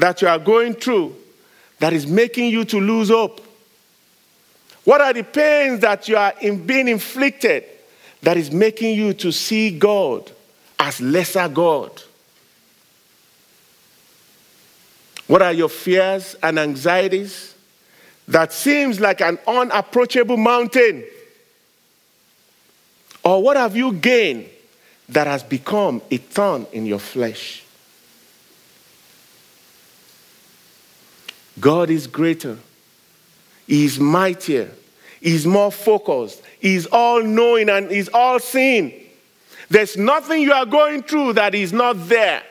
that 0.00 0.22
you 0.22 0.28
are 0.28 0.38
going 0.38 0.72
through 0.74 1.14
that 1.78 1.92
is 1.92 2.06
making 2.06 2.50
you 2.50 2.64
to 2.64 2.80
lose 2.80 3.10
hope? 3.10 3.46
What 4.84 5.02
are 5.02 5.12
the 5.12 5.22
pains 5.22 5.80
that 5.80 6.08
you 6.08 6.16
are 6.16 6.32
in 6.40 6.66
being 6.66 6.88
inflicted 6.88 7.64
that 8.22 8.38
is 8.38 8.50
making 8.50 8.96
you 8.96 9.12
to 9.14 9.30
see 9.30 9.78
God 9.78 10.30
as 10.78 11.00
lesser 11.02 11.48
God? 11.48 12.02
What 15.26 15.42
are 15.42 15.52
your 15.52 15.68
fears 15.68 16.34
and 16.42 16.58
anxieties 16.58 17.54
that 18.26 18.54
seems 18.54 19.00
like 19.00 19.20
an 19.20 19.38
unapproachable 19.46 20.38
mountain? 20.38 21.04
Or 23.22 23.42
what 23.42 23.58
have 23.58 23.76
you 23.76 23.92
gained 23.92 24.48
that 25.10 25.26
has 25.26 25.42
become 25.42 26.00
a 26.10 26.16
thorn 26.16 26.66
in 26.72 26.86
your 26.86 26.98
flesh? 26.98 27.64
God 31.60 31.90
is 31.90 32.06
greater. 32.06 32.58
He 33.66 33.84
is 33.84 34.00
mightier. 34.00 34.70
He 35.20 35.34
is 35.34 35.46
more 35.46 35.70
focused. 35.70 36.42
He 36.58 36.74
is 36.74 36.86
all 36.86 37.22
knowing 37.22 37.68
and 37.68 37.90
He's 37.90 38.08
all 38.08 38.38
seeing. 38.40 38.92
There's 39.68 39.96
nothing 39.96 40.42
you 40.42 40.52
are 40.52 40.66
going 40.66 41.02
through 41.02 41.34
that 41.34 41.54
is 41.54 41.72
not 41.72 42.08
there. 42.08 42.42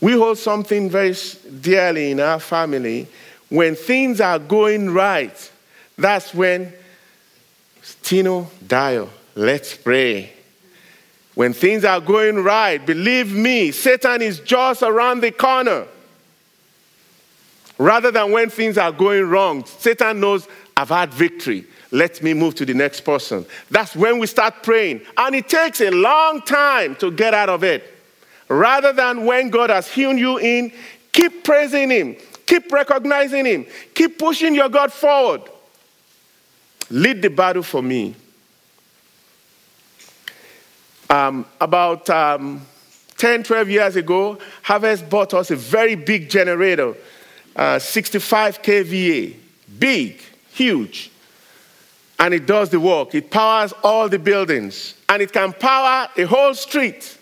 We 0.00 0.12
hold 0.12 0.38
something 0.38 0.90
very 0.90 1.14
dearly 1.60 2.10
in 2.10 2.20
our 2.20 2.40
family. 2.40 3.06
When 3.48 3.74
things 3.76 4.20
are 4.20 4.38
going 4.38 4.90
right, 4.90 5.50
that's 5.96 6.34
when 6.34 6.72
Tino 8.02 8.50
Dio, 8.66 9.08
let's 9.34 9.76
pray. 9.76 10.32
When 11.34 11.52
things 11.52 11.84
are 11.84 12.00
going 12.00 12.36
right, 12.36 12.84
believe 12.84 13.32
me, 13.32 13.70
Satan 13.70 14.20
is 14.20 14.40
just 14.40 14.82
around 14.82 15.20
the 15.20 15.30
corner. 15.30 15.86
Rather 17.78 18.10
than 18.10 18.32
when 18.32 18.50
things 18.50 18.76
are 18.76 18.92
going 18.92 19.28
wrong, 19.28 19.64
Satan 19.64 20.20
knows 20.20 20.46
I've 20.76 20.90
had 20.90 21.12
victory. 21.12 21.64
Let 21.90 22.22
me 22.22 22.32
move 22.34 22.54
to 22.56 22.66
the 22.66 22.74
next 22.74 23.00
person. 23.00 23.46
That's 23.70 23.96
when 23.96 24.18
we 24.18 24.26
start 24.26 24.62
praying. 24.62 25.02
And 25.16 25.34
it 25.34 25.48
takes 25.48 25.80
a 25.80 25.90
long 25.90 26.42
time 26.42 26.96
to 26.96 27.10
get 27.10 27.34
out 27.34 27.48
of 27.48 27.64
it. 27.64 27.84
Rather 28.48 28.92
than 28.92 29.24
when 29.24 29.50
God 29.50 29.70
has 29.70 29.88
hewn 29.88 30.18
you 30.18 30.38
in, 30.38 30.72
keep 31.12 31.44
praising 31.44 31.90
Him, 31.90 32.16
keep 32.46 32.70
recognizing 32.70 33.46
Him, 33.46 33.66
keep 33.94 34.18
pushing 34.18 34.54
your 34.54 34.68
God 34.68 34.92
forward. 34.92 35.42
Lead 36.90 37.22
the 37.22 37.30
battle 37.30 37.62
for 37.62 37.82
me. 37.82 38.14
Um, 41.10 41.44
about 41.60 42.08
um, 42.10 42.62
10, 43.16 43.42
12 43.42 43.68
years 43.68 43.96
ago, 43.96 44.38
Harvest 44.62 45.08
bought 45.10 45.34
us 45.34 45.50
a 45.50 45.56
very 45.56 45.94
big 45.94 46.30
generator, 46.30 46.94
uh, 47.54 47.78
65 47.78 48.62
kVA, 48.62 49.36
big, 49.78 50.20
huge. 50.52 51.10
And 52.18 52.32
it 52.32 52.46
does 52.46 52.70
the 52.70 52.80
work. 52.80 53.14
It 53.14 53.30
powers 53.30 53.72
all 53.82 54.08
the 54.08 54.18
buildings, 54.18 54.94
and 55.08 55.20
it 55.20 55.32
can 55.32 55.52
power 55.52 56.08
a 56.16 56.24
whole 56.24 56.54
street 56.54 57.18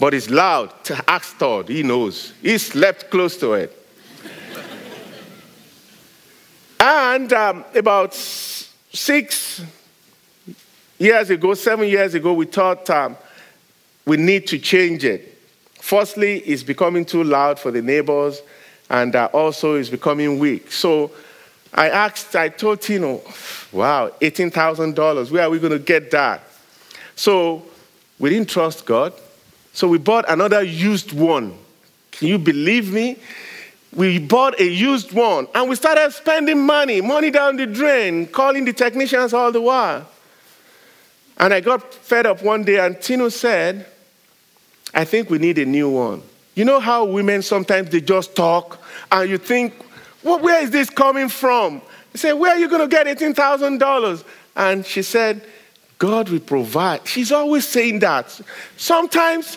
but 0.00 0.14
it's 0.14 0.30
loud. 0.30 0.72
Ask 1.06 1.38
Todd, 1.38 1.68
he 1.68 1.82
knows. 1.82 2.32
He 2.40 2.56
slept 2.56 3.10
close 3.10 3.36
to 3.36 3.52
it. 3.52 3.86
and 6.80 7.30
um, 7.34 7.66
about 7.74 8.14
six 8.14 9.62
years 11.00 11.30
ago, 11.30 11.54
seven 11.54 11.88
years 11.88 12.14
ago, 12.14 12.34
we 12.34 12.44
thought 12.44 12.88
um, 12.90 13.16
we 14.04 14.16
need 14.16 14.46
to 14.48 14.58
change 14.58 15.04
it. 15.04 15.38
Firstly, 15.74 16.38
it's 16.40 16.62
becoming 16.62 17.04
too 17.04 17.24
loud 17.24 17.58
for 17.58 17.70
the 17.70 17.80
neighbors, 17.80 18.42
and 18.90 19.16
uh, 19.16 19.30
also 19.32 19.74
it's 19.76 19.88
becoming 19.88 20.38
weak. 20.38 20.70
So 20.70 21.10
I 21.72 21.88
asked, 21.88 22.36
I 22.36 22.50
told 22.50 22.82
Tino, 22.82 23.22
wow, 23.72 24.12
$18,000, 24.20 25.30
where 25.30 25.44
are 25.44 25.50
we 25.50 25.58
going 25.58 25.72
to 25.72 25.78
get 25.78 26.10
that? 26.10 26.42
So 27.16 27.64
we 28.18 28.30
didn't 28.30 28.50
trust 28.50 28.84
God. 28.84 29.14
So 29.72 29.88
we 29.88 29.98
bought 29.98 30.28
another 30.28 30.62
used 30.62 31.12
one. 31.12 31.56
Can 32.10 32.28
you 32.28 32.38
believe 32.38 32.92
me? 32.92 33.16
We 33.94 34.18
bought 34.18 34.60
a 34.60 34.64
used 34.64 35.12
one 35.12 35.48
and 35.54 35.68
we 35.68 35.76
started 35.76 36.12
spending 36.12 36.64
money, 36.64 37.00
money 37.00 37.30
down 37.30 37.56
the 37.56 37.66
drain, 37.66 38.26
calling 38.26 38.64
the 38.64 38.72
technicians 38.72 39.32
all 39.32 39.50
the 39.50 39.60
while. 39.60 40.06
And 41.40 41.54
I 41.54 41.60
got 41.60 41.94
fed 41.94 42.26
up 42.26 42.42
one 42.42 42.64
day, 42.64 42.78
and 42.78 43.00
Tino 43.00 43.30
said, 43.30 43.86
I 44.92 45.06
think 45.06 45.30
we 45.30 45.38
need 45.38 45.56
a 45.58 45.64
new 45.64 45.88
one. 45.88 46.22
You 46.54 46.66
know 46.66 46.78
how 46.80 47.06
women 47.06 47.40
sometimes 47.40 47.88
they 47.88 48.02
just 48.02 48.36
talk, 48.36 48.78
and 49.10 49.28
you 49.28 49.38
think, 49.38 49.72
well, 50.22 50.38
where 50.38 50.62
is 50.62 50.70
this 50.70 50.90
coming 50.90 51.30
from? 51.30 51.80
He 52.12 52.18
said, 52.18 52.34
Where 52.34 52.52
are 52.52 52.58
you 52.58 52.68
going 52.68 52.82
to 52.82 52.94
get 52.94 53.06
$18,000? 53.06 54.24
And 54.54 54.84
she 54.84 55.00
said, 55.00 55.42
God 55.96 56.28
will 56.28 56.40
provide. 56.40 57.08
She's 57.08 57.32
always 57.32 57.66
saying 57.66 58.00
that. 58.00 58.38
Sometimes, 58.76 59.56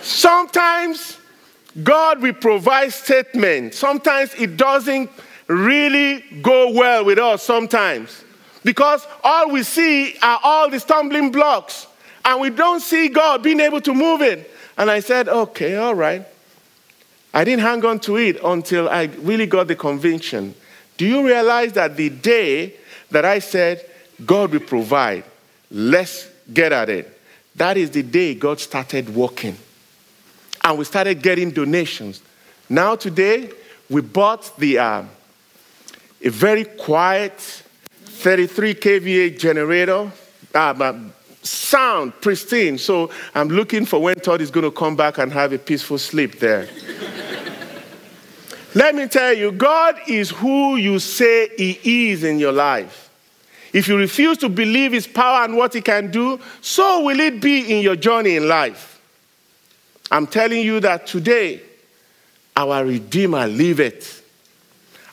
sometimes 0.00 1.18
God 1.82 2.22
will 2.22 2.32
provide 2.32 2.94
statement. 2.94 3.74
Sometimes 3.74 4.34
it 4.36 4.56
doesn't 4.56 5.10
really 5.46 6.24
go 6.40 6.72
well 6.72 7.04
with 7.04 7.18
us 7.18 7.42
sometimes. 7.42 8.24
Because 8.68 9.06
all 9.24 9.50
we 9.50 9.62
see 9.62 10.14
are 10.20 10.38
all 10.42 10.68
the 10.68 10.78
stumbling 10.78 11.32
blocks, 11.32 11.86
and 12.22 12.38
we 12.38 12.50
don't 12.50 12.80
see 12.80 13.08
God 13.08 13.42
being 13.42 13.60
able 13.60 13.80
to 13.80 13.94
move 13.94 14.20
it. 14.20 14.50
And 14.76 14.90
I 14.90 15.00
said, 15.00 15.26
okay, 15.26 15.76
all 15.76 15.94
right. 15.94 16.26
I 17.32 17.44
didn't 17.44 17.62
hang 17.62 17.82
on 17.86 17.98
to 18.00 18.18
it 18.18 18.38
until 18.44 18.90
I 18.90 19.04
really 19.20 19.46
got 19.46 19.68
the 19.68 19.74
conviction. 19.74 20.54
Do 20.98 21.06
you 21.06 21.26
realize 21.26 21.72
that 21.72 21.96
the 21.96 22.10
day 22.10 22.74
that 23.10 23.24
I 23.24 23.38
said, 23.38 23.88
God 24.26 24.52
will 24.52 24.60
provide, 24.60 25.24
let's 25.70 26.28
get 26.52 26.70
at 26.70 26.90
it, 26.90 27.18
that 27.56 27.78
is 27.78 27.90
the 27.90 28.02
day 28.02 28.34
God 28.34 28.60
started 28.60 29.08
working. 29.14 29.56
And 30.62 30.78
we 30.78 30.84
started 30.84 31.22
getting 31.22 31.52
donations. 31.52 32.20
Now, 32.68 32.96
today, 32.96 33.50
we 33.88 34.02
bought 34.02 34.54
the, 34.58 34.78
uh, 34.78 35.04
a 36.22 36.28
very 36.28 36.64
quiet 36.64 37.62
33 38.18 38.74
kVA 38.74 39.38
generator, 39.38 40.10
uh, 40.54 40.98
sound 41.42 42.12
pristine. 42.20 42.76
So 42.76 43.10
I'm 43.34 43.48
looking 43.48 43.86
for 43.86 44.00
when 44.00 44.16
Todd 44.16 44.40
is 44.40 44.50
going 44.50 44.64
to 44.64 44.70
come 44.70 44.96
back 44.96 45.18
and 45.18 45.32
have 45.32 45.52
a 45.52 45.58
peaceful 45.58 45.98
sleep 45.98 46.38
there. 46.38 46.68
Let 48.74 48.94
me 48.94 49.06
tell 49.06 49.32
you, 49.32 49.52
God 49.52 49.96
is 50.08 50.30
who 50.30 50.76
you 50.76 50.98
say 50.98 51.48
He 51.56 52.10
is 52.10 52.24
in 52.24 52.38
your 52.38 52.52
life. 52.52 53.10
If 53.72 53.86
you 53.86 53.96
refuse 53.96 54.38
to 54.38 54.48
believe 54.48 54.92
His 54.92 55.06
power 55.06 55.44
and 55.44 55.56
what 55.56 55.74
He 55.74 55.80
can 55.80 56.10
do, 56.10 56.40
so 56.60 57.04
will 57.04 57.20
it 57.20 57.40
be 57.40 57.76
in 57.76 57.82
your 57.82 57.96
journey 57.96 58.36
in 58.36 58.48
life. 58.48 59.00
I'm 60.10 60.26
telling 60.26 60.62
you 60.62 60.80
that 60.80 61.06
today, 61.06 61.60
our 62.56 62.84
Redeemer 62.84 63.46
liveth. 63.46 64.17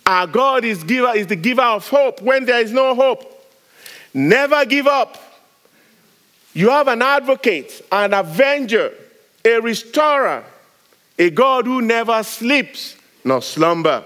Our 0.06 0.28
God 0.28 0.64
is, 0.64 0.84
giver, 0.84 1.16
is 1.16 1.28
the 1.28 1.36
giver 1.36 1.62
of 1.62 1.88
hope 1.88 2.22
when 2.22 2.46
there 2.46 2.62
is 2.62 2.72
no 2.72 2.94
hope. 2.94 3.32
Never 4.14 4.66
give 4.66 4.88
up. 4.88 5.18
You 6.54 6.70
have 6.70 6.88
an 6.88 7.02
advocate, 7.02 7.86
an 7.92 8.14
avenger, 8.14 8.94
a 9.44 9.60
restorer, 9.60 10.44
a 11.18 11.30
God 11.30 11.66
who 11.66 11.82
never 11.82 12.24
sleeps 12.24 12.96
nor 13.24 13.42
slumber. 13.42 14.04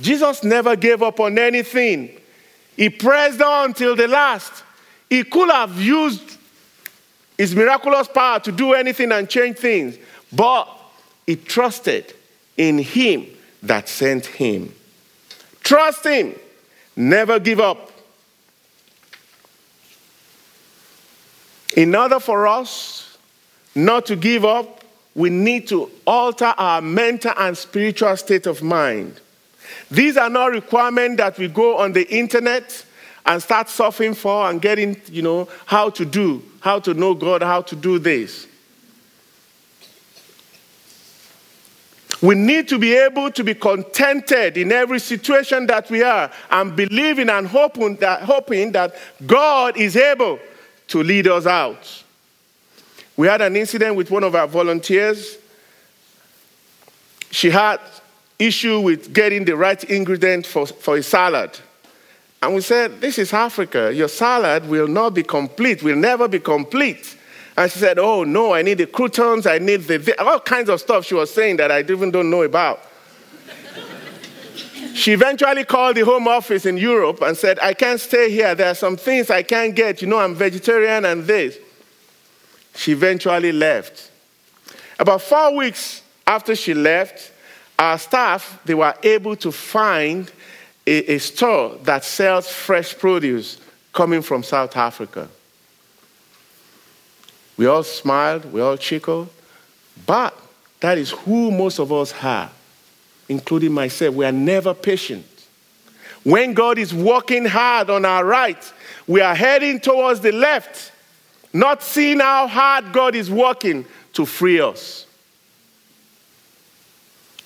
Jesus 0.00 0.42
never 0.42 0.74
gave 0.74 1.02
up 1.02 1.20
on 1.20 1.38
anything. 1.38 2.18
He 2.76 2.88
pressed 2.88 3.40
on 3.40 3.74
till 3.74 3.94
the 3.94 4.08
last. 4.08 4.64
He 5.08 5.22
could 5.24 5.50
have 5.50 5.78
used 5.80 6.38
his 7.36 7.54
miraculous 7.54 8.08
power 8.08 8.40
to 8.40 8.50
do 8.50 8.72
anything 8.72 9.12
and 9.12 9.28
change 9.28 9.58
things, 9.58 9.98
but 10.32 10.66
he 11.26 11.36
trusted 11.36 12.14
in 12.56 12.78
him 12.78 13.26
that 13.62 13.88
sent 13.88 14.26
him. 14.26 14.74
Trust 15.72 16.04
him. 16.04 16.34
Never 16.94 17.40
give 17.40 17.58
up. 17.58 17.90
In 21.74 21.94
order 21.94 22.20
for 22.20 22.46
us 22.46 23.16
not 23.74 24.04
to 24.04 24.16
give 24.16 24.44
up, 24.44 24.84
we 25.14 25.30
need 25.30 25.68
to 25.68 25.90
alter 26.06 26.52
our 26.58 26.82
mental 26.82 27.32
and 27.38 27.56
spiritual 27.56 28.14
state 28.18 28.44
of 28.44 28.62
mind. 28.62 29.18
These 29.90 30.18
are 30.18 30.28
not 30.28 30.50
requirements 30.50 31.16
that 31.16 31.38
we 31.38 31.48
go 31.48 31.78
on 31.78 31.94
the 31.94 32.06
internet 32.14 32.84
and 33.24 33.42
start 33.42 33.68
surfing 33.68 34.14
for 34.14 34.50
and 34.50 34.60
getting, 34.60 35.00
you 35.10 35.22
know, 35.22 35.48
how 35.64 35.88
to 35.88 36.04
do, 36.04 36.42
how 36.60 36.80
to 36.80 36.92
know 36.92 37.14
God, 37.14 37.42
how 37.42 37.62
to 37.62 37.74
do 37.74 37.98
this. 37.98 38.46
We 42.22 42.36
need 42.36 42.68
to 42.68 42.78
be 42.78 42.94
able 42.94 43.32
to 43.32 43.42
be 43.42 43.54
contented 43.54 44.56
in 44.56 44.70
every 44.70 45.00
situation 45.00 45.66
that 45.66 45.90
we 45.90 46.04
are 46.04 46.30
and 46.50 46.74
believing 46.76 47.28
and 47.28 47.48
hoping 47.48 47.96
that, 47.96 48.22
hoping 48.22 48.70
that 48.72 48.94
God 49.26 49.76
is 49.76 49.96
able 49.96 50.38
to 50.86 51.02
lead 51.02 51.26
us 51.26 51.46
out. 51.46 52.04
We 53.16 53.26
had 53.26 53.42
an 53.42 53.56
incident 53.56 53.96
with 53.96 54.10
one 54.10 54.22
of 54.22 54.36
our 54.36 54.46
volunteers. 54.46 55.36
She 57.32 57.50
had 57.50 57.80
issue 58.38 58.80
with 58.80 59.12
getting 59.12 59.44
the 59.44 59.56
right 59.56 59.82
ingredient 59.84 60.46
for, 60.46 60.66
for 60.66 60.96
a 60.96 61.02
salad. 61.02 61.58
And 62.40 62.54
we 62.54 62.60
said, 62.60 63.00
This 63.00 63.18
is 63.18 63.32
Africa. 63.32 63.92
Your 63.92 64.08
salad 64.08 64.68
will 64.68 64.88
not 64.88 65.14
be 65.14 65.24
complete, 65.24 65.82
will 65.82 65.96
never 65.96 66.28
be 66.28 66.38
complete. 66.38 67.16
And 67.56 67.70
she 67.70 67.78
said, 67.78 67.98
Oh, 67.98 68.24
no, 68.24 68.54
I 68.54 68.62
need 68.62 68.78
the 68.78 68.86
croutons, 68.86 69.46
I 69.46 69.58
need 69.58 69.82
the, 69.82 70.20
all 70.22 70.40
kinds 70.40 70.68
of 70.68 70.80
stuff 70.80 71.04
she 71.04 71.14
was 71.14 71.32
saying 71.32 71.56
that 71.58 71.70
I 71.70 71.80
even 71.80 72.10
don't 72.10 72.30
know 72.30 72.42
about. 72.42 72.80
she 74.94 75.12
eventually 75.12 75.64
called 75.64 75.96
the 75.96 76.04
home 76.04 76.28
office 76.28 76.66
in 76.66 76.76
Europe 76.76 77.20
and 77.22 77.36
said, 77.36 77.58
I 77.60 77.74
can't 77.74 78.00
stay 78.00 78.30
here. 78.30 78.54
There 78.54 78.70
are 78.70 78.74
some 78.74 78.96
things 78.96 79.30
I 79.30 79.42
can't 79.42 79.74
get. 79.74 80.00
You 80.00 80.08
know, 80.08 80.18
I'm 80.18 80.34
vegetarian 80.34 81.04
and 81.04 81.24
this. 81.24 81.58
She 82.74 82.92
eventually 82.92 83.52
left. 83.52 84.10
About 84.98 85.20
four 85.20 85.56
weeks 85.56 86.02
after 86.26 86.54
she 86.54 86.72
left, 86.72 87.32
our 87.78 87.98
staff 87.98 88.60
they 88.64 88.74
were 88.74 88.94
able 89.02 89.36
to 89.36 89.52
find 89.52 90.30
a, 90.86 91.14
a 91.14 91.18
store 91.18 91.76
that 91.82 92.04
sells 92.04 92.48
fresh 92.48 92.96
produce 92.96 93.60
coming 93.92 94.22
from 94.22 94.42
South 94.42 94.76
Africa. 94.76 95.28
We 97.62 97.68
all 97.68 97.84
smiled, 97.84 98.52
we 98.52 98.60
all 98.60 98.76
chuckled, 98.76 99.28
but 100.04 100.36
that 100.80 100.98
is 100.98 101.10
who 101.12 101.52
most 101.52 101.78
of 101.78 101.92
us 101.92 102.12
are, 102.20 102.50
including 103.28 103.72
myself. 103.72 104.16
We 104.16 104.24
are 104.24 104.32
never 104.32 104.74
patient. 104.74 105.24
When 106.24 106.54
God 106.54 106.76
is 106.76 106.92
working 106.92 107.44
hard 107.44 107.88
on 107.88 108.04
our 108.04 108.24
right, 108.24 108.72
we 109.06 109.20
are 109.20 109.36
heading 109.36 109.78
towards 109.78 110.18
the 110.18 110.32
left 110.32 110.90
not 111.52 111.84
seeing 111.84 112.18
how 112.18 112.48
hard 112.48 112.92
God 112.92 113.14
is 113.14 113.30
working 113.30 113.86
to 114.14 114.26
free 114.26 114.60
us. 114.60 115.06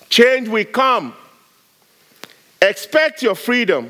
Change 0.09 0.47
will 0.47 0.65
come. 0.65 1.13
Expect 2.59 3.21
your 3.21 3.35
freedom. 3.35 3.87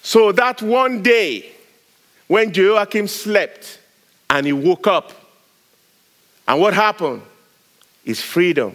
So 0.00 0.32
that 0.32 0.62
one 0.62 1.02
day, 1.02 1.52
when 2.28 2.54
Joachim 2.54 3.06
slept 3.06 3.76
and 4.30 4.46
he 4.46 4.52
woke 4.52 4.86
up, 4.86 5.12
and 6.46 6.60
what 6.60 6.72
happened? 6.72 7.22
His 8.04 8.22
freedom 8.22 8.74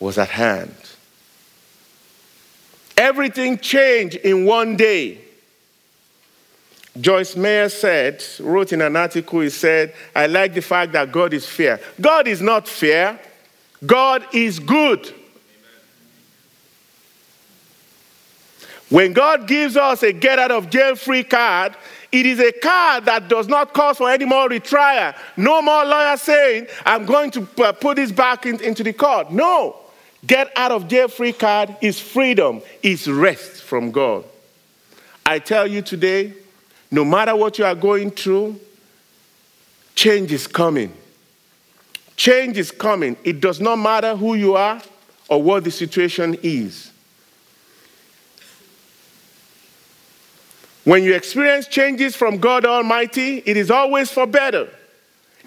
was 0.00 0.16
at 0.16 0.30
hand. 0.30 0.74
Everything 2.96 3.58
changed 3.58 4.16
in 4.16 4.46
one 4.46 4.76
day. 4.76 5.18
Joyce 6.98 7.36
Meyer 7.36 7.68
said, 7.68 8.24
wrote 8.40 8.72
in 8.72 8.80
an 8.80 8.96
article, 8.96 9.40
he 9.40 9.50
said, 9.50 9.94
I 10.16 10.26
like 10.26 10.54
the 10.54 10.62
fact 10.62 10.92
that 10.92 11.12
God 11.12 11.32
is 11.32 11.46
fair. 11.46 11.78
God 12.00 12.26
is 12.26 12.40
not 12.40 12.66
fair, 12.66 13.20
God 13.86 14.26
is 14.32 14.58
good. 14.58 15.14
When 18.88 19.12
God 19.12 19.46
gives 19.46 19.76
us 19.76 20.02
a 20.02 20.12
get 20.12 20.38
out 20.38 20.50
of 20.50 20.68
jail 20.68 20.96
free 20.96 21.22
card, 21.22 21.76
it 22.12 22.26
is 22.26 22.40
a 22.40 22.52
card 22.52 23.04
that 23.04 23.28
does 23.28 23.46
not 23.46 23.72
cause 23.72 23.98
for 23.98 24.10
any 24.10 24.24
more 24.24 24.48
retrial. 24.48 25.12
No 25.36 25.62
more 25.62 25.84
lawyer 25.84 26.16
saying, 26.16 26.66
I'm 26.84 27.06
going 27.06 27.30
to 27.32 27.48
uh, 27.62 27.72
put 27.72 27.96
this 27.96 28.10
back 28.10 28.46
in, 28.46 28.60
into 28.62 28.82
the 28.82 28.92
court. 28.92 29.30
No. 29.30 29.76
Get 30.26 30.52
out 30.56 30.72
of 30.72 30.88
jail 30.88 31.08
free 31.08 31.32
card 31.32 31.76
is 31.80 31.98
freedom, 32.00 32.62
is 32.82 33.08
rest 33.08 33.62
from 33.62 33.90
God. 33.90 34.24
I 35.24 35.38
tell 35.38 35.66
you 35.66 35.82
today, 35.82 36.34
no 36.90 37.04
matter 37.04 37.36
what 37.36 37.58
you 37.58 37.64
are 37.64 37.74
going 37.74 38.10
through, 38.10 38.58
change 39.94 40.32
is 40.32 40.46
coming. 40.46 40.92
Change 42.16 42.58
is 42.58 42.70
coming. 42.70 43.16
It 43.24 43.40
does 43.40 43.60
not 43.60 43.76
matter 43.76 44.16
who 44.16 44.34
you 44.34 44.56
are 44.56 44.82
or 45.28 45.42
what 45.42 45.64
the 45.64 45.70
situation 45.70 46.36
is. 46.42 46.89
When 50.84 51.02
you 51.02 51.14
experience 51.14 51.66
changes 51.66 52.16
from 52.16 52.38
God 52.38 52.64
Almighty, 52.64 53.42
it 53.44 53.56
is 53.56 53.70
always 53.70 54.10
for 54.10 54.26
better. 54.26 54.68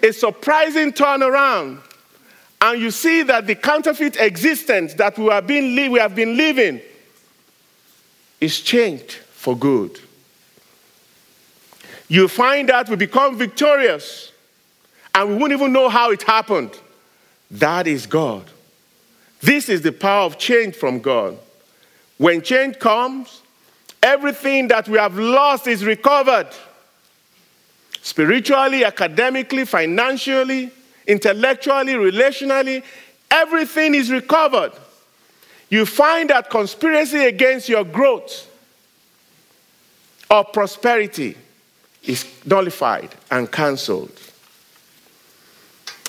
A 0.02 0.12
surprising 0.12 0.92
turnaround. 0.92 1.80
And 2.60 2.80
you 2.80 2.90
see 2.90 3.22
that 3.24 3.46
the 3.46 3.54
counterfeit 3.54 4.16
existence 4.16 4.94
that 4.94 5.18
we 5.18 5.26
have 5.26 5.46
been, 5.46 5.74
we 5.90 5.98
have 5.98 6.14
been 6.14 6.36
living 6.36 6.80
is 8.40 8.60
changed 8.60 9.12
for 9.12 9.56
good. 9.56 9.98
You 12.08 12.28
find 12.28 12.68
that 12.68 12.88
we 12.88 12.96
become 12.96 13.36
victorious 13.36 14.30
and 15.14 15.28
we 15.28 15.34
won't 15.36 15.52
even 15.52 15.72
know 15.72 15.88
how 15.88 16.10
it 16.10 16.22
happened. 16.22 16.70
That 17.50 17.86
is 17.86 18.06
God. 18.06 18.44
This 19.40 19.68
is 19.68 19.82
the 19.82 19.92
power 19.92 20.24
of 20.24 20.38
change 20.38 20.74
from 20.74 21.00
God. 21.00 21.38
When 22.18 22.40
change 22.40 22.78
comes, 22.78 23.42
everything 24.04 24.68
that 24.68 24.86
we 24.86 24.98
have 24.98 25.16
lost 25.18 25.66
is 25.66 25.82
recovered 25.82 26.48
spiritually, 28.02 28.84
academically, 28.84 29.64
financially, 29.64 30.70
intellectually, 31.06 31.94
relationally, 31.94 32.84
everything 33.30 33.94
is 33.94 34.10
recovered. 34.10 34.72
You 35.70 35.86
find 35.86 36.28
that 36.28 36.50
conspiracy 36.50 37.24
against 37.24 37.66
your 37.66 37.82
growth 37.82 38.46
or 40.30 40.44
prosperity 40.44 41.36
is 42.02 42.26
nullified 42.44 43.08
and 43.30 43.50
cancelled. 43.50 44.20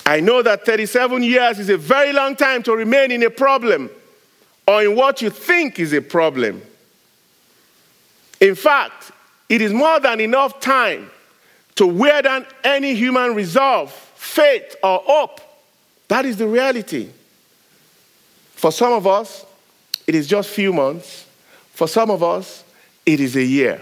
I 0.04 0.20
know 0.20 0.42
that 0.42 0.66
37 0.66 1.22
years 1.22 1.58
is 1.58 1.70
a 1.70 1.78
very 1.78 2.12
long 2.12 2.36
time 2.36 2.62
to 2.64 2.76
remain 2.76 3.10
in 3.10 3.22
a 3.22 3.30
problem 3.30 3.88
or 4.68 4.84
in 4.84 4.94
what 4.94 5.22
you 5.22 5.30
think 5.30 5.78
is 5.78 5.94
a 5.94 6.02
problem. 6.02 6.60
In 8.40 8.54
fact, 8.54 9.12
it 9.48 9.60
is 9.60 9.72
more 9.72 10.00
than 10.00 10.20
enough 10.20 10.60
time 10.60 11.10
to 11.76 11.86
wear 11.86 12.22
down 12.22 12.46
any 12.64 12.94
human 12.94 13.34
resolve, 13.34 13.92
faith, 13.92 14.76
or 14.82 15.02
hope. 15.04 15.40
That 16.08 16.24
is 16.24 16.36
the 16.36 16.46
reality. 16.46 17.08
For 18.52 18.72
some 18.72 18.92
of 18.92 19.06
us, 19.06 19.44
it 20.06 20.14
is 20.14 20.26
just 20.26 20.48
few 20.48 20.72
months. 20.72 21.26
For 21.72 21.86
some 21.86 22.10
of 22.10 22.22
us, 22.22 22.64
it 23.04 23.20
is 23.20 23.36
a 23.36 23.42
year. 23.42 23.80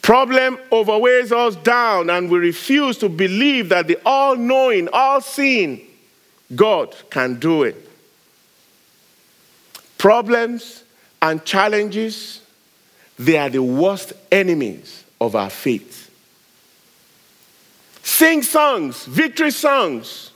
Problem 0.00 0.58
overweighs 0.72 1.30
us 1.30 1.54
down, 1.56 2.10
and 2.10 2.28
we 2.28 2.38
refuse 2.38 2.98
to 2.98 3.08
believe 3.08 3.68
that 3.68 3.86
the 3.86 3.98
all 4.04 4.34
knowing, 4.34 4.88
all 4.92 5.20
seeing 5.20 5.80
God 6.54 6.94
can 7.08 7.38
do 7.38 7.62
it. 7.62 7.91
Problems 10.02 10.82
and 11.22 11.44
challenges, 11.44 12.40
they 13.16 13.38
are 13.38 13.48
the 13.48 13.62
worst 13.62 14.14
enemies 14.32 15.04
of 15.20 15.36
our 15.36 15.48
faith. 15.48 16.10
Sing 18.02 18.42
songs, 18.42 19.04
victory 19.04 19.52
songs, 19.52 20.32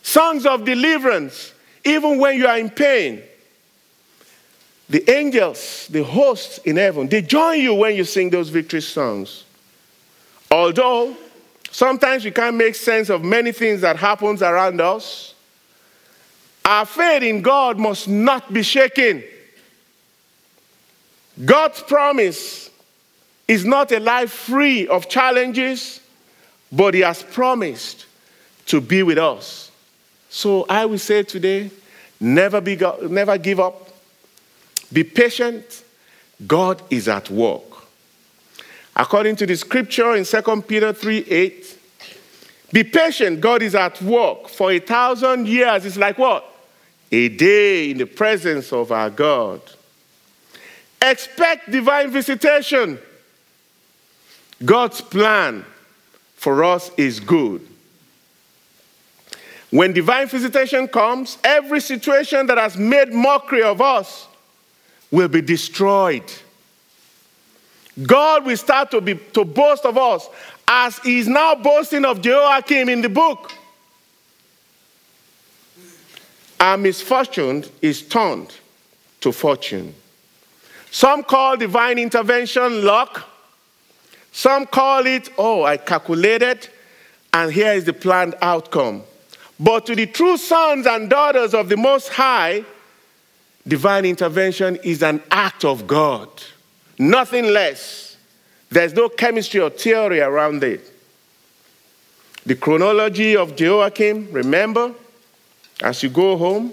songs 0.00 0.46
of 0.46 0.64
deliverance, 0.64 1.52
even 1.84 2.18
when 2.18 2.38
you 2.38 2.46
are 2.46 2.56
in 2.56 2.70
pain 2.70 3.22
the 4.88 5.10
angels, 5.10 5.86
the 5.90 6.02
hosts 6.02 6.56
in 6.64 6.76
heaven, 6.76 7.06
they 7.06 7.20
join 7.20 7.60
you 7.60 7.74
when 7.74 7.94
you 7.94 8.04
sing 8.04 8.30
those 8.30 8.48
victory 8.48 8.80
songs. 8.80 9.44
Although 10.50 11.14
sometimes 11.70 12.24
we 12.24 12.30
can't 12.30 12.56
make 12.56 12.74
sense 12.74 13.10
of 13.10 13.22
many 13.22 13.52
things 13.52 13.82
that 13.82 13.96
happens 13.96 14.40
around 14.42 14.80
us, 14.80 15.33
our 16.64 16.86
faith 16.86 17.22
in 17.22 17.42
God 17.42 17.78
must 17.78 18.08
not 18.08 18.52
be 18.52 18.62
shaken. 18.62 19.22
God's 21.44 21.80
promise 21.82 22.70
is 23.46 23.64
not 23.64 23.92
a 23.92 24.00
life 24.00 24.32
free 24.32 24.86
of 24.88 25.08
challenges, 25.08 26.00
but 26.72 26.94
He 26.94 27.00
has 27.00 27.22
promised 27.22 28.06
to 28.66 28.80
be 28.80 29.02
with 29.02 29.18
us. 29.18 29.70
So 30.30 30.64
I 30.68 30.86
will 30.86 30.98
say 30.98 31.22
today, 31.22 31.70
never, 32.20 32.60
be, 32.60 32.80
never 33.08 33.36
give 33.36 33.60
up 33.60 33.84
be 34.94 35.02
patient. 35.02 35.82
God 36.46 36.80
is 36.88 37.08
at 37.08 37.28
work. 37.28 37.62
According 38.94 39.36
to 39.36 39.46
the 39.46 39.56
scripture 39.56 40.14
in 40.14 40.24
2 40.24 40.62
Peter 40.62 40.92
3 40.92 41.18
8, 41.18 41.78
be 42.72 42.84
patient. 42.84 43.40
God 43.40 43.62
is 43.62 43.74
at 43.74 44.00
work. 44.00 44.48
For 44.48 44.70
a 44.70 44.78
thousand 44.78 45.48
years 45.48 45.84
it's 45.84 45.96
like 45.96 46.16
what? 46.16 46.48
A 47.14 47.28
day 47.28 47.92
in 47.92 47.98
the 47.98 48.06
presence 48.06 48.72
of 48.72 48.90
our 48.90 49.08
God. 49.08 49.60
Expect 51.00 51.70
divine 51.70 52.10
visitation. 52.10 52.98
God's 54.64 55.00
plan 55.00 55.64
for 56.34 56.64
us 56.64 56.90
is 56.96 57.20
good. 57.20 57.64
When 59.70 59.92
divine 59.92 60.26
visitation 60.26 60.88
comes, 60.88 61.38
every 61.44 61.80
situation 61.80 62.48
that 62.48 62.58
has 62.58 62.76
made 62.76 63.12
mockery 63.12 63.62
of 63.62 63.80
us 63.80 64.26
will 65.12 65.28
be 65.28 65.40
destroyed. 65.40 66.28
God 68.02 68.44
will 68.44 68.56
start 68.56 68.90
to, 68.90 69.00
be, 69.00 69.14
to 69.34 69.44
boast 69.44 69.84
of 69.84 69.96
us 69.96 70.28
as 70.66 70.98
he 70.98 71.20
is 71.20 71.28
now 71.28 71.54
boasting 71.54 72.04
of 72.04 72.20
Jehoiakim 72.20 72.88
in 72.88 73.02
the 73.02 73.08
book. 73.08 73.52
Our 76.64 76.78
misfortune 76.78 77.62
is 77.82 78.00
turned 78.00 78.50
to 79.20 79.32
fortune. 79.32 79.94
Some 80.90 81.22
call 81.22 81.58
divine 81.58 81.98
intervention 81.98 82.82
luck. 82.86 83.28
Some 84.32 84.64
call 84.64 85.04
it, 85.04 85.28
oh, 85.36 85.64
I 85.64 85.76
calculated, 85.76 86.66
and 87.34 87.52
here 87.52 87.74
is 87.74 87.84
the 87.84 87.92
planned 87.92 88.36
outcome. 88.40 89.02
But 89.60 89.84
to 89.84 89.94
the 89.94 90.06
true 90.06 90.38
sons 90.38 90.86
and 90.86 91.10
daughters 91.10 91.52
of 91.52 91.68
the 91.68 91.76
Most 91.76 92.08
High, 92.08 92.64
divine 93.68 94.06
intervention 94.06 94.76
is 94.76 95.02
an 95.02 95.22
act 95.30 95.66
of 95.66 95.86
God, 95.86 96.30
nothing 96.98 97.44
less. 97.44 98.16
There's 98.70 98.94
no 98.94 99.10
chemistry 99.10 99.60
or 99.60 99.68
theory 99.68 100.20
around 100.20 100.64
it. 100.64 100.90
The 102.46 102.54
chronology 102.54 103.36
of 103.36 103.54
Jehoiakim, 103.54 104.32
remember, 104.32 104.94
as 105.82 106.02
you 106.02 106.08
go 106.08 106.36
home, 106.36 106.72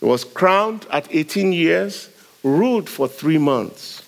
he 0.00 0.06
was 0.06 0.24
crowned 0.24 0.86
at 0.90 1.12
18 1.14 1.52
years, 1.52 2.08
ruled 2.42 2.88
for 2.88 3.06
three 3.06 3.38
months, 3.38 4.02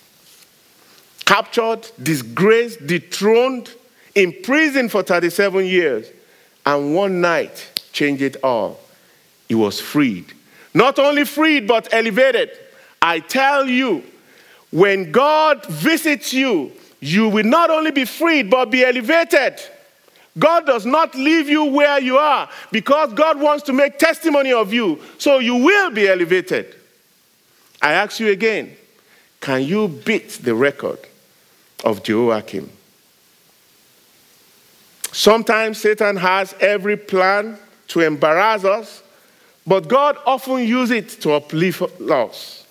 captured, 1.25 1.91
disgraced, 2.03 2.87
dethroned, 2.87 3.75
imprisoned 4.15 4.91
for 4.91 5.03
37 5.03 5.65
years, 5.67 6.09
and 6.65 6.95
one 6.95 7.21
night 7.21 7.83
changed 7.93 8.23
it 8.23 8.37
all. 8.43 8.81
He 9.49 9.55
was 9.55 9.81
freed 9.81 10.33
not 10.75 10.99
only 10.99 11.25
freed, 11.25 11.67
but 11.67 11.93
elevated. 11.93 12.51
I 13.01 13.21
tell 13.21 13.67
you, 13.67 14.03
when 14.71 15.13
God 15.13 15.67
visits 15.67 16.33
you, 16.33 16.73
you 17.01 17.29
will 17.29 17.45
not 17.45 17.71
only 17.71 17.91
be 17.91 18.05
freed, 18.05 18.49
but 18.49 18.67
be 18.71 18.85
elevated. 18.85 19.61
God 20.39 20.67
does 20.67 20.87
not 20.87 21.15
leave 21.15 21.49
you 21.49 21.65
where 21.65 22.01
you 22.01 22.17
are 22.17 22.49
because 22.71 23.13
God 23.13 23.39
wants 23.39 23.65
to 23.65 23.73
make 23.73 23.99
testimony 23.99 24.53
of 24.53 24.73
you, 24.73 24.99
so 25.19 25.39
you 25.39 25.57
will 25.57 25.91
be 25.91 26.09
elevated. 26.09 26.75
I 27.81 27.93
ask 27.93 28.21
you 28.21 28.29
again 28.29 28.77
can 29.41 29.63
you 29.63 29.89
beat 29.89 30.31
the 30.43 30.55
record 30.55 30.99
of 31.85 32.03
Jehoiakim? 32.03 32.71
Sometimes 35.11 35.79
Satan 35.79 36.17
has 36.17 36.55
every 36.61 36.97
plan 36.97 37.59
to 37.89 38.01
embarrass 38.01 38.65
us 38.65 39.03
but 39.67 39.89
God 39.89 40.17
often 40.27 40.67
uses 40.67 40.91
it 40.91 41.09
to 41.23 41.33
uplift 41.33 41.83
us. 42.11 42.67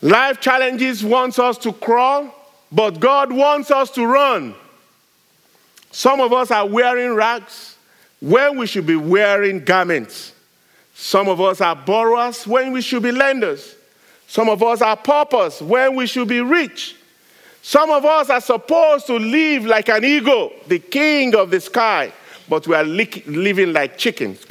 Life 0.00 0.40
challenges 0.40 1.04
wants 1.04 1.38
us 1.38 1.58
to 1.58 1.72
crawl, 1.72 2.32
but 2.70 3.00
God 3.00 3.32
wants 3.32 3.70
us 3.70 3.90
to 3.92 4.06
run. 4.06 4.54
Some 5.92 6.20
of 6.20 6.32
us 6.32 6.50
are 6.50 6.66
wearing 6.66 7.14
rags 7.14 7.76
when 8.20 8.56
we 8.56 8.66
should 8.66 8.86
be 8.86 8.96
wearing 8.96 9.62
garments. 9.64 10.32
Some 10.94 11.28
of 11.28 11.40
us 11.40 11.60
are 11.60 11.76
borrowers 11.76 12.46
when 12.46 12.72
we 12.72 12.80
should 12.80 13.02
be 13.02 13.12
lenders. 13.12 13.76
Some 14.26 14.48
of 14.48 14.62
us 14.62 14.80
are 14.80 14.96
paupers 14.96 15.60
when 15.60 15.94
we 15.94 16.06
should 16.06 16.28
be 16.28 16.40
rich. 16.40 16.96
Some 17.60 17.90
of 17.90 18.04
us 18.04 18.30
are 18.30 18.40
supposed 18.40 19.06
to 19.06 19.18
live 19.18 19.66
like 19.66 19.88
an 19.90 20.04
eagle, 20.04 20.52
the 20.66 20.78
king 20.78 21.34
of 21.36 21.50
the 21.50 21.60
sky, 21.60 22.12
but 22.48 22.66
we 22.66 22.74
are 22.74 22.84
living 22.84 23.72
like 23.72 23.98
chickens. 23.98 24.44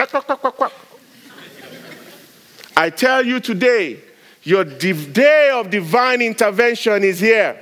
I 2.78 2.90
tell 2.90 3.26
you 3.26 3.40
today, 3.40 4.00
your 4.44 4.64
day 4.64 5.50
of 5.52 5.70
divine 5.70 6.22
intervention 6.22 7.04
is 7.04 7.20
here. 7.20 7.60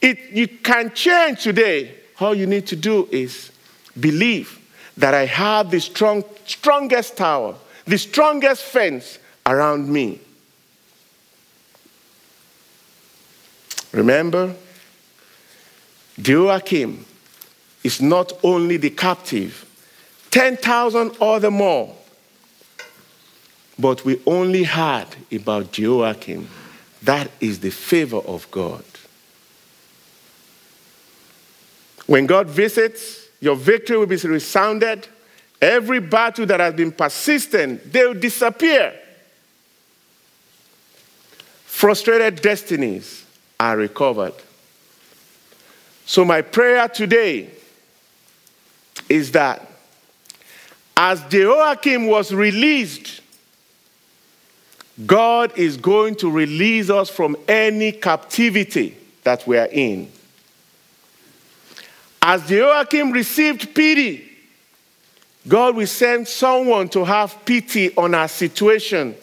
It, 0.00 0.30
you 0.32 0.48
can 0.48 0.92
change 0.94 1.42
today. 1.42 1.94
All 2.20 2.34
you 2.34 2.46
need 2.46 2.66
to 2.68 2.76
do 2.76 3.08
is 3.10 3.50
believe 3.98 4.58
that 4.96 5.14
I 5.14 5.26
have 5.26 5.70
the 5.70 5.80
strong, 5.80 6.24
strongest 6.46 7.16
tower, 7.16 7.54
the 7.84 7.98
strongest 7.98 8.62
fence 8.62 9.18
around 9.44 9.88
me. 9.88 10.20
Remember, 13.92 14.54
Joachim 16.16 17.04
is 17.84 18.00
not 18.00 18.32
only 18.42 18.76
the 18.78 18.90
captive, 18.90 19.64
10,000 20.30 21.16
or 21.20 21.40
the 21.40 21.50
more 21.50 21.94
but 23.78 24.04
we 24.04 24.20
only 24.26 24.64
heard 24.64 25.08
about 25.32 25.76
Joachim. 25.76 26.48
That 27.02 27.30
is 27.40 27.60
the 27.60 27.70
favor 27.70 28.18
of 28.18 28.50
God. 28.50 28.84
When 32.06 32.26
God 32.26 32.48
visits, 32.48 33.28
your 33.40 33.56
victory 33.56 33.98
will 33.98 34.06
be 34.06 34.16
resounded. 34.16 35.08
Every 35.60 36.00
battle 36.00 36.46
that 36.46 36.60
has 36.60 36.74
been 36.74 36.92
persistent, 36.92 37.92
they 37.92 38.06
will 38.06 38.14
disappear. 38.14 38.94
Frustrated 41.64 42.40
destinies 42.40 43.24
are 43.58 43.76
recovered. 43.76 44.34
So, 46.06 46.24
my 46.24 46.42
prayer 46.42 46.88
today 46.88 47.50
is 49.08 49.32
that 49.32 49.68
as 50.96 51.22
Jehoiakim 51.28 52.06
was 52.06 52.32
released, 52.32 53.20
God 55.04 55.58
is 55.58 55.76
going 55.76 56.14
to 56.16 56.30
release 56.30 56.88
us 56.88 57.10
from 57.10 57.36
any 57.46 57.92
captivity 57.92 58.96
that 59.24 59.46
we 59.46 59.58
are 59.58 59.68
in. 59.70 60.10
As 62.28 62.44
Jehoiakim 62.48 63.12
received 63.12 63.72
pity, 63.72 64.28
God 65.46 65.76
will 65.76 65.86
send 65.86 66.26
someone 66.26 66.88
to 66.88 67.04
have 67.04 67.44
pity 67.44 67.94
on 67.96 68.16
our 68.16 68.26
situation, 68.26 69.14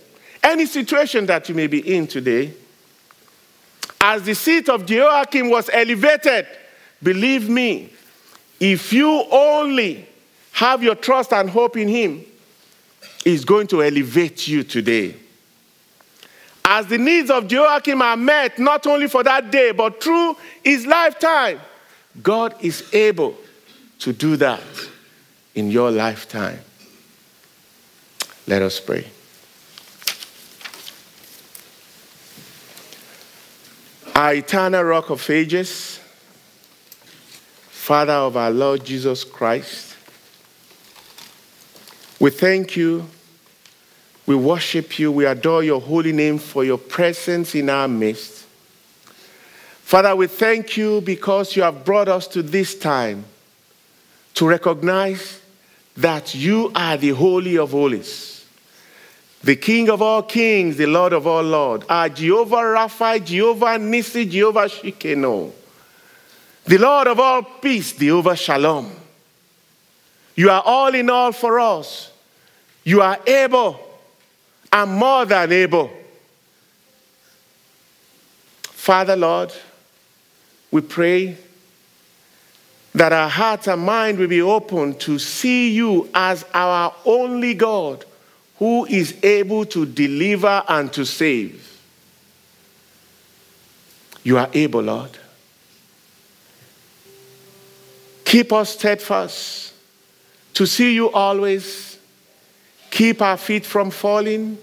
any 0.41 0.65
situation 0.65 1.25
that 1.25 1.49
you 1.49 1.53
may 1.53 1.67
be 1.67 1.95
in 1.95 2.07
today. 2.07 2.53
As 3.99 4.23
the 4.23 4.33
seat 4.33 4.69
of 4.69 4.85
Jehoiakim 4.85 5.49
was 5.49 5.69
elevated, 5.73 6.47
believe 7.03 7.49
me, 7.49 7.91
if 8.61 8.93
you 8.93 9.25
only 9.29 10.07
have 10.53 10.81
your 10.81 10.95
trust 10.95 11.33
and 11.33 11.49
hope 11.49 11.75
in 11.75 11.89
Him, 11.89 12.23
He's 13.25 13.43
going 13.43 13.67
to 13.67 13.83
elevate 13.83 14.47
you 14.47 14.63
today. 14.63 15.13
As 16.63 16.87
the 16.87 16.97
needs 16.97 17.29
of 17.29 17.51
Joachim 17.51 18.01
are 18.01 18.15
met, 18.15 18.59
not 18.59 18.87
only 18.87 19.09
for 19.09 19.23
that 19.23 19.51
day, 19.51 19.73
but 19.73 20.01
through 20.01 20.37
his 20.63 20.85
lifetime, 20.85 21.59
God 22.21 22.55
is 22.61 22.93
able 22.93 23.35
to 23.99 24.13
do 24.13 24.35
that 24.37 24.61
in 25.55 25.71
your 25.71 25.91
lifetime. 25.91 26.59
Let 28.45 28.61
us 28.61 28.79
pray. 28.79 29.07
Our 34.15 34.35
eternal 34.35 34.83
rock 34.83 35.09
of 35.09 35.27
ages, 35.29 35.99
Father 37.69 38.13
of 38.13 38.37
our 38.37 38.51
Lord 38.51 38.85
Jesus 38.85 39.23
Christ, 39.23 39.95
we 42.19 42.29
thank 42.29 42.77
you, 42.77 43.05
we 44.25 44.35
worship 44.35 44.97
you, 44.99 45.11
we 45.11 45.25
adore 45.25 45.63
your 45.63 45.81
holy 45.81 46.13
name 46.13 46.37
for 46.37 46.63
your 46.63 46.77
presence 46.77 47.55
in 47.55 47.69
our 47.69 47.87
midst. 47.87 48.32
Father, 49.83 50.15
we 50.15 50.25
thank 50.27 50.75
you 50.75 51.01
because 51.01 51.55
you 51.55 51.61
have 51.61 51.85
brought 51.85 52.07
us 52.07 52.25
to 52.29 52.41
this 52.41 52.73
time 52.73 53.25
to 54.33 54.47
recognize 54.47 55.39
that 55.95 56.33
you 56.33 56.71
are 56.73 56.97
the 56.97 57.09
Holy 57.09 57.57
of 57.57 57.71
Holies, 57.71 58.45
the 59.43 59.55
King 59.55 59.89
of 59.89 60.01
all 60.01 60.23
kings, 60.23 60.77
the 60.77 60.87
Lord 60.87 61.13
of 61.13 61.27
all 61.27 61.43
lords, 61.43 61.85
our 61.89 62.09
Jehovah 62.09 62.55
Rapha, 62.55 63.23
Jehovah 63.23 63.77
Nissi, 63.77 64.27
Jehovah 64.27 64.65
Tsidkenu, 64.65 65.51
the 66.65 66.77
Lord 66.77 67.07
of 67.07 67.19
all 67.19 67.43
peace, 67.43 67.93
Jehovah 67.93 68.35
Shalom. 68.35 68.89
You 70.35 70.49
are 70.49 70.63
all 70.65 70.95
in 70.95 71.09
all 71.09 71.33
for 71.33 71.59
us. 71.59 72.11
You 72.83 73.01
are 73.01 73.19
able 73.27 73.79
and 74.71 74.91
more 74.91 75.25
than 75.25 75.51
able. 75.51 75.91
Father, 78.63 79.15
Lord, 79.15 79.53
we 80.73 80.81
pray 80.81 81.37
that 82.95 83.13
our 83.13 83.29
hearts 83.29 83.67
and 83.67 83.79
mind 83.79 84.17
will 84.17 84.27
be 84.27 84.41
open 84.41 84.95
to 84.95 85.19
see 85.19 85.69
you 85.69 86.09
as 86.15 86.43
our 86.51 86.95
only 87.05 87.53
God 87.53 88.03
who 88.57 88.83
is 88.85 89.15
able 89.21 89.65
to 89.65 89.85
deliver 89.85 90.63
and 90.67 90.91
to 90.93 91.05
save. 91.05 91.79
You 94.23 94.39
are 94.39 94.49
able, 94.51 94.81
Lord. 94.81 95.11
Keep 98.25 98.51
us 98.51 98.71
steadfast 98.71 99.75
to 100.55 100.65
see 100.65 100.95
you 100.95 101.11
always. 101.11 101.99
Keep 102.89 103.21
our 103.21 103.37
feet 103.37 103.63
from 103.63 103.91
falling. 103.91 104.57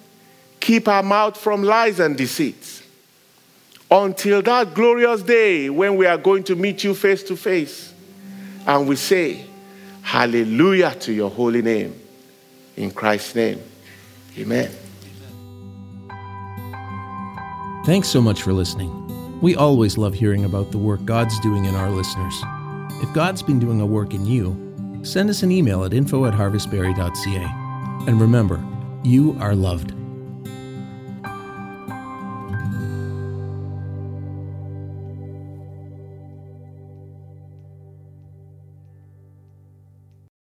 Keep 0.58 0.88
our 0.88 1.04
mouth 1.04 1.36
from 1.36 1.62
lies 1.62 2.00
and 2.00 2.16
deceits 2.16 2.79
until 3.90 4.42
that 4.42 4.74
glorious 4.74 5.22
day 5.22 5.68
when 5.68 5.96
we 5.96 6.06
are 6.06 6.18
going 6.18 6.44
to 6.44 6.54
meet 6.54 6.84
you 6.84 6.94
face 6.94 7.22
to 7.24 7.36
face. 7.36 7.92
And 8.66 8.88
we 8.88 8.96
say, 8.96 9.46
Hallelujah 10.02 10.94
to 11.00 11.12
your 11.12 11.30
holy 11.30 11.62
name. 11.62 11.94
In 12.76 12.90
Christ's 12.90 13.34
name, 13.34 13.60
amen. 14.38 14.70
Thanks 17.84 18.08
so 18.08 18.20
much 18.20 18.42
for 18.42 18.52
listening. 18.52 19.40
We 19.40 19.56
always 19.56 19.96
love 19.96 20.14
hearing 20.14 20.44
about 20.44 20.70
the 20.70 20.78
work 20.78 21.04
God's 21.04 21.38
doing 21.40 21.64
in 21.64 21.74
our 21.74 21.90
listeners. 21.90 22.42
If 23.02 23.12
God's 23.14 23.42
been 23.42 23.58
doing 23.58 23.80
a 23.80 23.86
work 23.86 24.12
in 24.12 24.26
you, 24.26 25.00
send 25.02 25.30
us 25.30 25.42
an 25.42 25.50
email 25.50 25.84
at 25.84 25.94
info 25.94 26.26
at 26.26 26.34
harvestbarrie.ca. 26.34 28.06
And 28.06 28.20
remember, 28.20 28.62
you 29.02 29.36
are 29.40 29.54
loved. 29.54 29.94